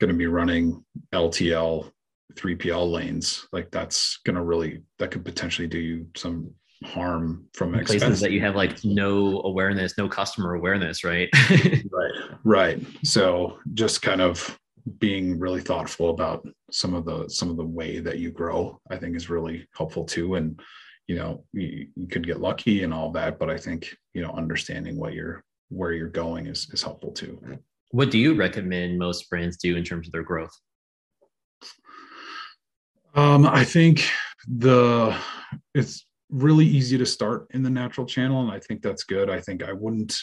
going 0.00 0.10
to 0.10 0.16
be 0.16 0.26
running 0.26 0.82
ltl 1.12 1.90
3pl 2.34 2.92
lanes 2.92 3.46
like 3.52 3.70
that's 3.70 4.18
going 4.24 4.36
to 4.36 4.42
really 4.42 4.82
that 4.98 5.10
could 5.10 5.24
potentially 5.24 5.68
do 5.68 5.78
you 5.78 6.06
some 6.16 6.50
harm 6.84 7.46
from 7.54 7.72
places 7.72 7.94
expense. 7.94 8.20
that 8.20 8.32
you 8.32 8.40
have 8.40 8.54
like 8.54 8.84
no 8.84 9.40
awareness 9.44 9.96
no 9.96 10.08
customer 10.08 10.54
awareness 10.54 11.04
right? 11.04 11.28
Right 11.90 12.12
right. 12.44 12.86
So 13.02 13.58
just 13.74 14.02
kind 14.02 14.20
of 14.20 14.58
being 14.98 15.38
really 15.38 15.62
thoughtful 15.62 16.10
about 16.10 16.46
some 16.70 16.94
of 16.94 17.04
the 17.04 17.28
some 17.28 17.50
of 17.50 17.56
the 17.56 17.64
way 17.64 17.98
that 17.98 18.18
you 18.18 18.30
grow 18.30 18.80
i 18.90 18.96
think 18.96 19.16
is 19.16 19.30
really 19.30 19.66
helpful 19.74 20.04
too. 20.04 20.34
And 20.34 20.60
you 21.06 21.16
know 21.16 21.44
you, 21.52 21.86
you 21.96 22.06
could 22.08 22.26
get 22.26 22.40
lucky 22.40 22.82
and 22.82 22.92
all 22.92 23.12
that 23.12 23.38
but 23.38 23.48
i 23.48 23.56
think 23.56 23.96
you 24.12 24.20
know 24.20 24.32
understanding 24.32 24.96
what 24.96 25.14
you're 25.14 25.44
where 25.68 25.92
you're 25.92 26.08
going 26.08 26.46
is 26.46 26.68
is 26.72 26.82
helpful 26.82 27.12
too. 27.12 27.40
What 27.90 28.10
do 28.10 28.18
you 28.18 28.34
recommend 28.34 28.98
most 28.98 29.28
brands 29.30 29.56
do 29.56 29.76
in 29.76 29.84
terms 29.84 30.08
of 30.08 30.12
their 30.12 30.22
growth 30.22 30.52
um, 33.16 33.46
I 33.46 33.64
think 33.64 34.08
the 34.46 35.16
it's 35.74 36.06
really 36.30 36.66
easy 36.66 36.98
to 36.98 37.06
start 37.06 37.48
in 37.54 37.62
the 37.62 37.70
natural 37.70 38.06
channel, 38.06 38.42
and 38.42 38.50
I 38.50 38.60
think 38.60 38.82
that's 38.82 39.04
good. 39.04 39.30
I 39.30 39.40
think 39.40 39.64
I 39.64 39.72
wouldn't 39.72 40.16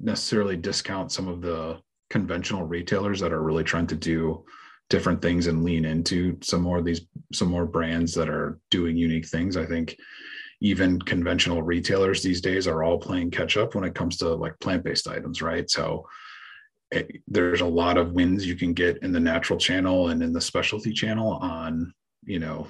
necessarily 0.00 0.56
discount 0.56 1.12
some 1.12 1.28
of 1.28 1.40
the 1.40 1.78
conventional 2.10 2.64
retailers 2.64 3.20
that 3.20 3.32
are 3.32 3.42
really 3.42 3.64
trying 3.64 3.86
to 3.86 3.94
do 3.94 4.44
different 4.90 5.22
things 5.22 5.46
and 5.46 5.64
lean 5.64 5.84
into 5.84 6.36
some 6.42 6.60
more 6.60 6.78
of 6.78 6.84
these 6.84 7.02
some 7.32 7.48
more 7.48 7.66
brands 7.66 8.12
that 8.14 8.28
are 8.28 8.58
doing 8.70 8.96
unique 8.96 9.26
things. 9.28 9.56
I 9.56 9.64
think 9.64 9.96
even 10.60 11.00
conventional 11.02 11.62
retailers 11.62 12.22
these 12.22 12.40
days 12.40 12.66
are 12.66 12.82
all 12.82 12.98
playing 12.98 13.30
catch 13.30 13.56
up 13.56 13.74
when 13.74 13.84
it 13.84 13.94
comes 13.94 14.16
to 14.18 14.28
like 14.34 14.58
plant-based 14.60 15.08
items, 15.08 15.42
right? 15.42 15.68
So 15.70 16.08
it, 16.90 17.06
eh, 17.08 17.18
there's 17.28 17.60
a 17.60 17.66
lot 17.66 17.96
of 17.96 18.12
wins 18.12 18.46
you 18.46 18.56
can 18.56 18.72
get 18.72 18.98
in 19.02 19.12
the 19.12 19.20
natural 19.20 19.58
channel 19.58 20.08
and 20.08 20.22
in 20.22 20.32
the 20.32 20.40
specialty 20.40 20.92
channel 20.92 21.32
on 21.34 21.92
you 22.26 22.38
know, 22.38 22.66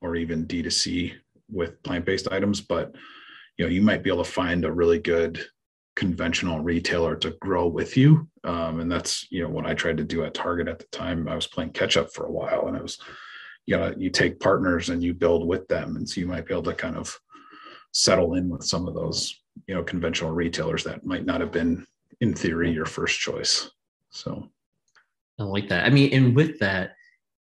or 0.00 0.16
even 0.16 0.46
D2C 0.46 1.14
with 1.50 1.82
plant-based 1.82 2.30
items, 2.30 2.60
but 2.60 2.94
you 3.56 3.64
know, 3.64 3.70
you 3.70 3.82
might 3.82 4.02
be 4.02 4.10
able 4.10 4.24
to 4.24 4.30
find 4.30 4.64
a 4.64 4.72
really 4.72 4.98
good 4.98 5.44
conventional 5.96 6.60
retailer 6.60 7.16
to 7.16 7.30
grow 7.40 7.66
with 7.66 7.96
you. 7.96 8.28
Um, 8.44 8.78
and 8.78 8.90
that's, 8.90 9.26
you 9.32 9.42
know, 9.42 9.48
what 9.48 9.66
I 9.66 9.74
tried 9.74 9.96
to 9.96 10.04
do 10.04 10.24
at 10.24 10.32
Target 10.32 10.68
at 10.68 10.78
the 10.78 10.86
time. 10.92 11.28
I 11.28 11.34
was 11.34 11.48
playing 11.48 11.72
catch 11.72 11.96
up 11.96 12.12
for 12.14 12.26
a 12.26 12.30
while 12.30 12.68
and 12.68 12.76
it 12.76 12.82
was, 12.82 12.98
you 13.66 13.76
know, 13.76 13.92
you 13.98 14.08
take 14.08 14.38
partners 14.38 14.90
and 14.90 15.02
you 15.02 15.12
build 15.12 15.46
with 15.46 15.66
them. 15.66 15.96
And 15.96 16.08
so 16.08 16.20
you 16.20 16.28
might 16.28 16.46
be 16.46 16.54
able 16.54 16.62
to 16.64 16.74
kind 16.74 16.96
of 16.96 17.18
settle 17.92 18.34
in 18.34 18.48
with 18.48 18.62
some 18.62 18.86
of 18.86 18.94
those, 18.94 19.40
you 19.66 19.74
know, 19.74 19.82
conventional 19.82 20.30
retailers 20.30 20.84
that 20.84 21.04
might 21.04 21.26
not 21.26 21.40
have 21.40 21.50
been 21.50 21.84
in 22.20 22.32
theory 22.32 22.70
your 22.70 22.86
first 22.86 23.18
choice. 23.18 23.68
So 24.10 24.48
I 25.40 25.42
like 25.42 25.68
that. 25.68 25.84
I 25.84 25.90
mean, 25.90 26.12
and 26.12 26.36
with 26.36 26.60
that, 26.60 26.92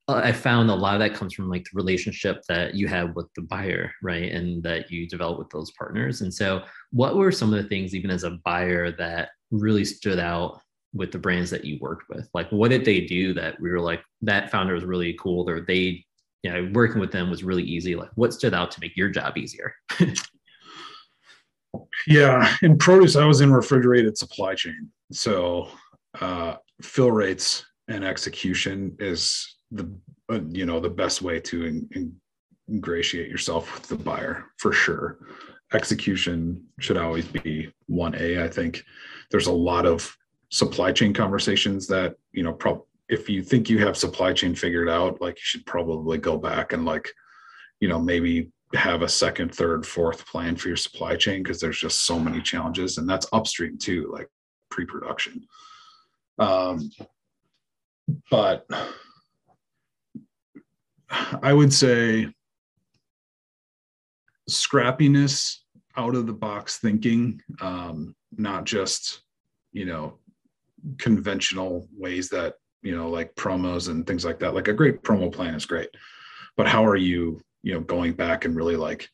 I 0.08 0.32
found 0.32 0.70
a 0.70 0.74
lot 0.74 0.94
of 0.94 1.00
that 1.00 1.14
comes 1.14 1.34
from 1.34 1.50
like 1.50 1.64
the 1.64 1.70
relationship 1.74 2.42
that 2.48 2.74
you 2.74 2.88
have 2.88 3.14
with 3.14 3.26
the 3.34 3.42
buyer, 3.42 3.92
right? 4.02 4.32
And 4.32 4.62
that 4.62 4.90
you 4.90 5.06
develop 5.06 5.38
with 5.38 5.50
those 5.50 5.70
partners. 5.72 6.22
And 6.22 6.32
so, 6.32 6.62
what 6.92 7.16
were 7.16 7.30
some 7.30 7.52
of 7.52 7.62
the 7.62 7.68
things, 7.68 7.94
even 7.94 8.10
as 8.10 8.24
a 8.24 8.38
buyer, 8.44 8.90
that 8.92 9.30
really 9.50 9.84
stood 9.84 10.18
out 10.18 10.60
with 10.94 11.12
the 11.12 11.18
brands 11.18 11.50
that 11.50 11.66
you 11.66 11.78
worked 11.80 12.08
with? 12.08 12.26
Like, 12.32 12.50
what 12.50 12.70
did 12.70 12.86
they 12.86 13.02
do 13.02 13.34
that 13.34 13.60
we 13.60 13.70
were 13.70 13.80
like, 13.80 14.02
that 14.22 14.50
founder 14.50 14.72
was 14.72 14.84
really 14.84 15.12
cool, 15.20 15.48
or 15.48 15.60
they, 15.60 16.06
you 16.42 16.52
know, 16.52 16.70
working 16.72 17.00
with 17.00 17.12
them 17.12 17.28
was 17.28 17.44
really 17.44 17.64
easy? 17.64 17.94
Like, 17.94 18.10
what 18.14 18.32
stood 18.32 18.54
out 18.54 18.70
to 18.70 18.80
make 18.80 18.96
your 18.96 19.10
job 19.10 19.36
easier? 19.36 19.74
yeah. 22.06 22.54
In 22.62 22.78
produce, 22.78 23.14
I 23.14 23.26
was 23.26 23.42
in 23.42 23.52
refrigerated 23.52 24.16
supply 24.16 24.54
chain. 24.54 24.90
So, 25.12 25.68
uh, 26.18 26.54
fill 26.80 27.10
rates 27.10 27.66
and 27.88 28.04
execution 28.04 28.96
is 28.98 29.57
the 29.70 29.90
uh, 30.30 30.40
you 30.50 30.66
know 30.66 30.80
the 30.80 30.90
best 30.90 31.22
way 31.22 31.40
to 31.40 31.64
in, 31.64 31.88
in 31.92 32.14
ingratiate 32.68 33.30
yourself 33.30 33.74
with 33.74 33.88
the 33.88 33.96
buyer 33.96 34.46
for 34.58 34.72
sure. 34.72 35.18
Execution 35.72 36.64
should 36.80 36.96
always 36.96 37.26
be 37.26 37.72
1a 37.90 38.42
i 38.42 38.48
think. 38.48 38.84
There's 39.30 39.46
a 39.46 39.52
lot 39.52 39.86
of 39.86 40.16
supply 40.50 40.92
chain 40.92 41.12
conversations 41.12 41.86
that 41.88 42.16
you 42.32 42.42
know 42.42 42.52
pro- 42.52 42.86
if 43.08 43.28
you 43.28 43.42
think 43.42 43.68
you 43.68 43.78
have 43.78 43.96
supply 43.96 44.32
chain 44.32 44.54
figured 44.54 44.88
out 44.88 45.20
like 45.20 45.34
you 45.36 45.42
should 45.42 45.66
probably 45.66 46.18
go 46.18 46.36
back 46.38 46.72
and 46.72 46.84
like 46.84 47.10
you 47.80 47.88
know 47.88 47.98
maybe 47.98 48.50
have 48.74 49.02
a 49.02 49.08
second 49.08 49.54
third 49.54 49.86
fourth 49.86 50.26
plan 50.26 50.54
for 50.56 50.68
your 50.68 50.76
supply 50.76 51.16
chain 51.16 51.42
because 51.42 51.60
there's 51.60 51.80
just 51.80 52.04
so 52.04 52.18
many 52.18 52.40
challenges 52.40 52.98
and 52.98 53.08
that's 53.08 53.26
upstream 53.32 53.78
too 53.78 54.10
like 54.12 54.28
pre-production. 54.70 55.46
Um 56.38 56.90
but 58.30 58.66
I 61.10 61.52
would 61.52 61.72
say 61.72 62.28
scrappiness, 64.48 65.58
out 65.98 66.14
of 66.14 66.26
the 66.26 66.32
box 66.32 66.78
thinking, 66.78 67.42
um, 67.60 68.14
not 68.36 68.64
just, 68.64 69.22
you 69.72 69.84
know, 69.84 70.18
conventional 70.98 71.88
ways 71.96 72.28
that, 72.28 72.54
you 72.82 72.96
know, 72.96 73.10
like 73.10 73.34
promos 73.34 73.88
and 73.88 74.06
things 74.06 74.24
like 74.24 74.38
that. 74.38 74.54
Like 74.54 74.68
a 74.68 74.72
great 74.72 75.02
promo 75.02 75.30
plan 75.30 75.54
is 75.54 75.66
great, 75.66 75.88
but 76.56 76.68
how 76.68 76.86
are 76.86 76.96
you, 76.96 77.40
you 77.62 77.74
know, 77.74 77.80
going 77.80 78.12
back 78.12 78.44
and 78.44 78.54
really 78.54 78.76
like 78.76 79.08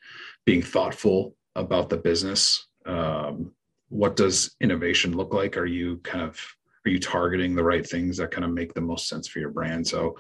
being 0.45 0.61
thoughtful 0.61 1.35
about 1.57 1.89
the 1.89 1.97
business? 1.97 2.69
Um, 2.85 3.53
what 3.89 4.15
does 4.15 4.55
innovation 4.61 5.17
look 5.17 5.33
like? 5.33 5.57
Are 5.57 5.67
you 5.67 5.97
kind 6.05 6.23
of, 6.23 6.39
are 6.87 6.91
you 6.91 7.01
targeting 7.01 7.55
the 7.55 7.65
right 7.65 7.87
things 7.89 8.19
that 8.19 8.31
kind 8.31 8.45
of 8.45 8.51
make 8.51 8.75
the 8.75 8.83
most 8.83 9.09
sense 9.09 9.27
for 9.27 9.39
your 9.39 9.51
brand? 9.51 9.87
So, 9.87 10.19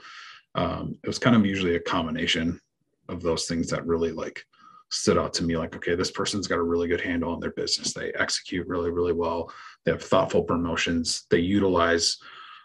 um, 0.54 0.96
it 1.02 1.06
was 1.06 1.18
kind 1.18 1.36
of 1.36 1.46
usually 1.46 1.76
a 1.76 1.80
combination 1.80 2.60
of 3.08 3.22
those 3.22 3.46
things 3.46 3.68
that 3.70 3.86
really 3.86 4.12
like 4.12 4.44
stood 4.90 5.18
out 5.18 5.34
to 5.34 5.42
me 5.42 5.56
like 5.56 5.74
okay 5.74 5.94
this 5.96 6.10
person's 6.10 6.46
got 6.46 6.58
a 6.58 6.62
really 6.62 6.86
good 6.86 7.00
handle 7.00 7.32
on 7.32 7.40
their 7.40 7.50
business. 7.52 7.92
They 7.92 8.12
execute 8.12 8.66
really 8.66 8.90
really 8.90 9.12
well. 9.12 9.52
They 9.84 9.92
have 9.92 10.02
thoughtful 10.02 10.42
promotions. 10.42 11.26
They 11.30 11.40
utilize 11.40 12.18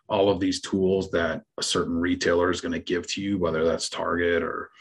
all 0.08 0.30
of 0.30 0.40
these 0.40 0.62
tools 0.62 1.12
that 1.12 1.44
a 1.58 1.64
certain 1.64 2.00
retailer 2.00 2.50
is 2.50 2.62
going 2.62 2.72
to 2.72 2.80
give 2.80 3.08
to 3.08 3.22
you 3.22 3.38
whether 3.38 3.64
that's 3.64 3.90
target 3.90 4.42
or 4.42 4.72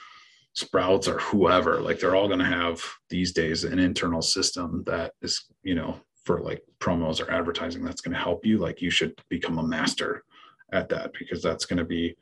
sprouts 0.54 1.06
or 1.06 1.18
whoever. 1.18 1.80
Like 1.80 2.00
they're 2.00 2.16
all 2.16 2.28
going 2.28 2.38
to 2.38 2.44
have 2.44 2.82
these 3.10 3.32
days 3.32 3.64
an 3.64 3.78
internal 3.78 4.22
system 4.22 4.82
that 4.86 5.12
is 5.22 5.46
you 5.62 5.74
know 5.74 6.00
for 6.24 6.40
like 6.40 6.62
promos 6.78 7.26
or 7.26 7.30
advertising 7.30 7.82
that's 7.82 8.02
going 8.02 8.14
to 8.14 8.22
help 8.22 8.44
you. 8.44 8.58
Like 8.58 8.82
you 8.82 8.90
should 8.90 9.18
become 9.30 9.58
a 9.58 9.66
master 9.66 10.24
at 10.72 10.88
that 10.90 11.12
because 11.18 11.42
that's 11.42 11.64
going 11.64 11.78
to 11.78 11.84
be 11.84 12.14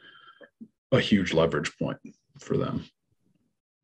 a 0.93 1.01
huge 1.01 1.33
leverage 1.33 1.77
point 1.79 1.99
for 2.41 2.57
them. 2.57 2.85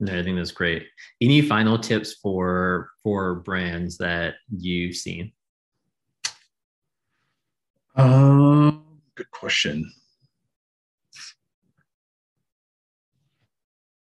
No, 0.00 0.18
I 0.18 0.22
think 0.22 0.36
that's 0.36 0.50
great. 0.50 0.86
Any 1.20 1.42
final 1.42 1.78
tips 1.78 2.14
for 2.14 2.90
for 3.02 3.36
brands 3.36 3.98
that 3.98 4.34
you've 4.50 4.96
seen? 4.96 5.32
Um, 7.94 8.84
good 9.14 9.30
question. 9.30 9.90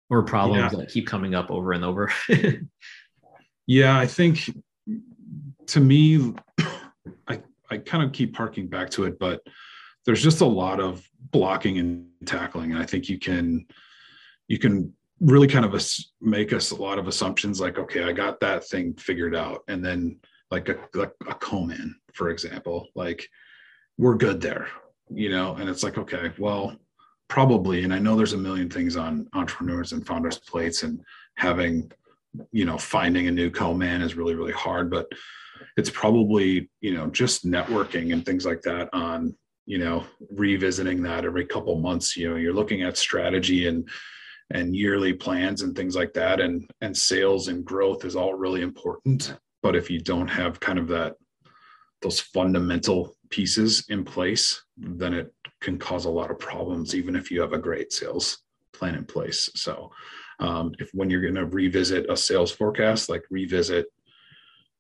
Or 0.10 0.24
problems 0.24 0.74
yeah. 0.74 0.80
that 0.80 0.90
keep 0.90 1.08
coming 1.08 1.36
up 1.36 1.52
over 1.52 1.74
and 1.74 1.84
over. 1.84 2.12
yeah, 3.68 3.98
I 3.98 4.08
think 4.08 4.50
to 5.68 5.80
me, 5.80 6.34
I 7.28 7.42
I 7.70 7.78
kind 7.78 8.04
of 8.04 8.12
keep 8.14 8.34
parking 8.34 8.68
back 8.68 8.90
to 8.92 9.06
it, 9.06 9.20
but 9.20 9.42
there's 10.06 10.24
just 10.24 10.42
a 10.42 10.46
lot 10.46 10.80
of 10.80 11.08
blocking 11.32 11.78
and 11.78 12.08
tackling. 12.26 12.72
And 12.72 12.82
i 12.82 12.86
think 12.86 13.10
you 13.10 13.20
can 13.20 13.66
you 14.48 14.60
can 14.60 14.94
really 15.20 15.48
kind 15.48 15.66
of 15.66 15.90
make 16.20 16.52
us 16.52 16.72
a 16.72 16.76
lot 16.76 16.98
of 16.98 17.08
assumptions 17.08 17.62
like 17.62 17.78
okay 17.78 18.04
i 18.04 18.12
got 18.12 18.40
that 18.40 18.68
thing 18.68 18.94
figured 18.96 19.36
out. 19.36 19.62
And 19.68 19.84
then 19.84 20.20
like 20.50 20.68
a, 20.70 20.78
like 20.94 21.14
a 21.30 21.36
co-man 21.36 21.96
for 22.14 22.30
example 22.30 22.88
like 22.96 23.28
we're 23.98 24.16
good 24.16 24.42
there 24.42 24.68
you 25.14 25.30
know? 25.30 25.56
And 25.56 25.70
it's 25.70 25.84
like 25.84 25.98
okay 25.98 26.32
well 26.38 26.76
probably 27.28 27.86
and 27.86 27.94
i 27.94 28.00
know 28.00 28.16
there's 28.18 28.34
a 28.34 28.38
million 28.38 28.70
things 28.70 28.98
on 28.98 29.26
entrepreneurs 29.34 29.94
and 29.94 30.06
founders 30.06 30.38
plates 30.38 30.84
and 30.84 31.02
having 31.38 31.90
you 32.52 32.66
know 32.66 32.78
finding 32.78 33.28
a 33.28 33.32
new 33.32 33.50
co-man 33.50 34.02
is 34.02 34.16
really 34.16 34.36
really 34.36 34.52
hard 34.52 34.92
but 34.92 35.08
it's 35.78 35.90
probably 35.90 36.70
you 36.82 36.94
know 36.94 37.08
just 37.08 37.46
networking 37.46 38.12
and 38.12 38.26
things 38.26 38.46
like 38.46 38.62
that 38.62 38.90
on 38.92 39.34
you 39.66 39.78
know 39.78 40.04
revisiting 40.32 41.02
that 41.04 41.26
every 41.26 41.46
couple 41.46 41.76
months 41.78 42.18
you 42.18 42.30
know 42.30 42.36
you're 42.36 42.54
looking 42.54 42.82
at 42.82 42.98
strategy 42.98 43.68
and 43.68 43.88
and 44.54 44.76
yearly 44.76 45.14
plans 45.14 45.62
and 45.62 45.76
things 45.76 45.96
like 45.96 46.14
that. 46.14 46.40
And 46.40 46.70
and 46.82 46.96
sales 46.96 47.48
and 47.48 47.66
growth 47.66 48.06
is 48.06 48.16
all 48.16 48.34
really 48.34 48.62
important. 48.62 49.36
But 49.64 49.76
if 49.76 49.90
you 49.90 50.00
don't 50.00 50.28
have 50.28 50.60
kind 50.60 50.80
of 50.80 50.88
that 50.90 51.16
those 52.02 52.20
fundamental 52.20 53.16
pieces 53.30 53.86
in 53.90 54.04
place 54.04 54.64
then 54.76 55.14
it 55.14 55.32
can 55.62 55.78
cause 55.78 56.06
a 56.06 56.10
lot 56.10 56.32
of 56.32 56.40
problems 56.40 56.96
even 56.96 57.16
if 57.16 57.30
you 57.30 57.40
have 57.40 57.54
a 57.54 57.58
great 57.60 57.94
sales 57.94 58.40
plan 58.74 58.96
in 58.96 59.06
place. 59.06 59.50
So 59.56 59.92
um, 60.40 60.74
if 60.80 60.90
when 60.94 61.10
you're 61.12 61.22
going 61.22 61.36
to 61.36 61.46
revisit 61.46 62.10
a 62.10 62.18
sales 62.18 62.52
forecast 62.52 63.08
like 63.08 63.24
revisit 63.30 63.86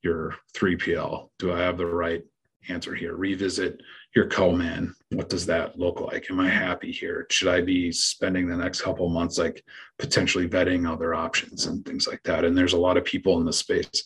your 0.02 0.34
3pl 0.56 1.30
do 1.38 1.54
i 1.54 1.60
have 1.60 1.78
the 1.78 1.86
right 1.86 2.24
answer 2.70 2.94
here? 2.96 3.16
Revisit 3.16 3.82
your 4.16 4.28
co-man 4.28 4.94
what 5.12 5.30
does 5.30 5.46
that 5.46 5.78
look 5.78 6.00
like? 6.00 6.32
Am 6.32 6.40
i 6.40 6.50
happy 6.50 6.92
here? 6.92 7.28
Should 7.30 7.50
i 7.50 7.62
be 7.62 7.92
spending 7.92 8.48
the 8.48 8.56
next 8.56 8.82
couple 8.82 9.10
months 9.10 9.38
like 9.38 9.64
potentially 10.00 10.48
vetting 10.48 10.90
other 10.90 11.14
options 11.14 11.66
and 11.66 11.86
things 11.86 12.08
like 12.08 12.24
that? 12.24 12.46
And 12.46 12.58
there's 12.58 12.74
a 12.74 12.80
lot 12.80 12.98
of 12.98 13.04
people 13.04 13.38
in 13.38 13.46
the 13.46 13.54
space 13.54 14.04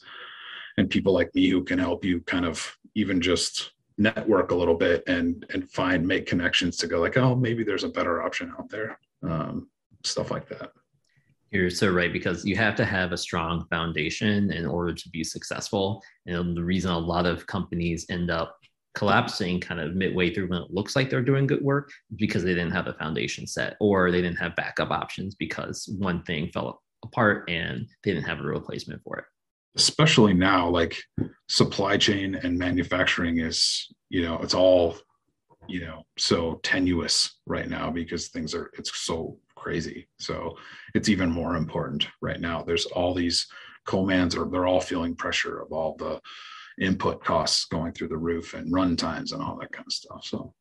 and 0.78 0.90
people 0.90 1.14
like 1.14 1.34
me 1.36 1.48
who 1.50 1.64
can 1.64 1.80
help 1.80 2.04
you 2.04 2.22
kind 2.22 2.46
of 2.46 2.76
even 2.96 3.22
just 3.22 3.74
network 3.98 4.52
a 4.52 4.56
little 4.56 4.76
bit 4.76 5.04
and 5.08 5.46
and 5.54 5.70
find 5.70 6.06
make 6.06 6.26
connections 6.26 6.76
to 6.76 6.88
go 6.88 7.00
like 7.00 7.16
oh 7.16 7.34
maybe 7.34 7.64
there's 7.64 7.86
a 7.86 7.90
better 7.90 8.22
option 8.22 8.52
out 8.58 8.68
there 8.70 9.00
um, 9.24 9.70
stuff 10.04 10.32
like 10.32 10.50
that. 10.50 10.72
You're 11.52 11.70
so 11.70 11.90
right 11.92 12.12
because 12.12 12.44
you 12.44 12.56
have 12.58 12.76
to 12.76 12.86
have 12.86 13.12
a 13.12 13.18
strong 13.18 13.66
foundation 13.70 14.52
in 14.52 14.66
order 14.66 14.94
to 14.94 15.10
be 15.10 15.24
successful. 15.24 16.04
And 16.26 16.58
the 16.58 16.64
reason 16.64 16.92
a 16.92 16.98
lot 16.98 17.26
of 17.26 17.48
companies 17.48 18.06
end 18.10 18.30
up 18.30 18.58
collapsing 18.96 19.60
kind 19.60 19.80
of 19.80 19.96
midway 19.96 20.34
through 20.34 20.48
when 20.48 20.62
it 20.62 20.72
looks 20.72 20.96
like 20.96 21.10
they're 21.10 21.22
doing 21.22 21.46
good 21.46 21.62
work 21.62 21.92
because 22.16 22.44
they 22.44 22.54
didn't 22.54 22.72
have 22.72 22.88
a 22.88 22.94
foundation 22.94 23.46
set 23.46 23.76
or 23.80 24.10
they 24.10 24.22
didn't 24.22 24.40
have 24.40 24.56
backup 24.56 24.90
options 24.90 25.36
because 25.36 25.94
one 26.00 26.24
thing 26.24 26.50
fell 26.50 26.82
apart 27.04 27.50
and 27.50 27.86
they 28.04 28.14
didn't 28.14 28.28
have 28.28 28.40
a 28.40 28.44
replacement 28.44 29.02
for 29.04 29.18
it. 29.18 29.26
Especially 29.76 30.34
now 30.34 30.70
like 30.70 30.98
supply 31.50 31.98
chain 31.98 32.36
and 32.36 32.58
manufacturing 32.58 33.40
is 33.40 33.94
you 34.10 34.22
know 34.22 34.40
it's 34.42 34.54
all 34.54 34.96
you 35.68 35.82
know 35.82 36.04
so 36.18 36.60
tenuous 36.64 37.40
right 37.46 37.68
now 37.68 37.92
because 37.92 38.30
things 38.30 38.56
are 38.56 38.72
it's 38.78 38.98
so 38.98 39.38
crazy. 39.56 40.08
So 40.20 40.58
it's 40.94 41.10
even 41.10 41.30
more 41.30 41.58
important 41.58 42.08
right 42.22 42.40
now. 42.40 42.62
There's 42.62 42.86
all 42.86 43.14
these 43.14 43.48
co-mans 43.86 44.36
are 44.36 44.46
they're 44.46 44.68
all 44.68 44.82
feeling 44.82 45.16
pressure 45.16 45.60
of 45.60 45.72
all 45.72 45.96
the 45.98 46.22
input 46.80 47.24
costs 47.24 47.66
going 47.66 47.92
through 47.94 48.10
the 48.10 48.18
roof 48.18 48.54
and 48.54 48.72
run 48.72 48.96
times 48.96 49.32
and 49.32 49.42
all 49.42 49.58
that 49.58 49.72
kind 49.72 49.86
of 49.88 49.94
stuff 49.94 50.24
so 50.24 50.54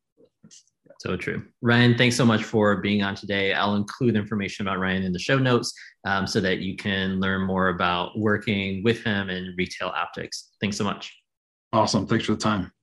so 0.99 1.17
true. 1.17 1.43
Ryan, 1.61 1.97
thanks 1.97 2.15
so 2.15 2.25
much 2.25 2.43
for 2.43 2.77
being 2.77 3.03
on 3.03 3.15
today. 3.15 3.53
I'll 3.53 3.75
include 3.75 4.15
information 4.15 4.65
about 4.65 4.79
Ryan 4.79 5.03
in 5.03 5.11
the 5.11 5.19
show 5.19 5.37
notes 5.37 5.73
um, 6.05 6.25
so 6.25 6.39
that 6.41 6.59
you 6.59 6.75
can 6.75 7.19
learn 7.19 7.41
more 7.45 7.69
about 7.69 8.17
working 8.17 8.83
with 8.83 9.03
him 9.03 9.29
in 9.29 9.53
retail 9.57 9.89
optics. 9.89 10.51
Thanks 10.61 10.77
so 10.77 10.83
much. 10.83 11.13
Awesome. 11.73 12.07
Thanks 12.07 12.25
for 12.25 12.33
the 12.33 12.39
time. 12.39 12.74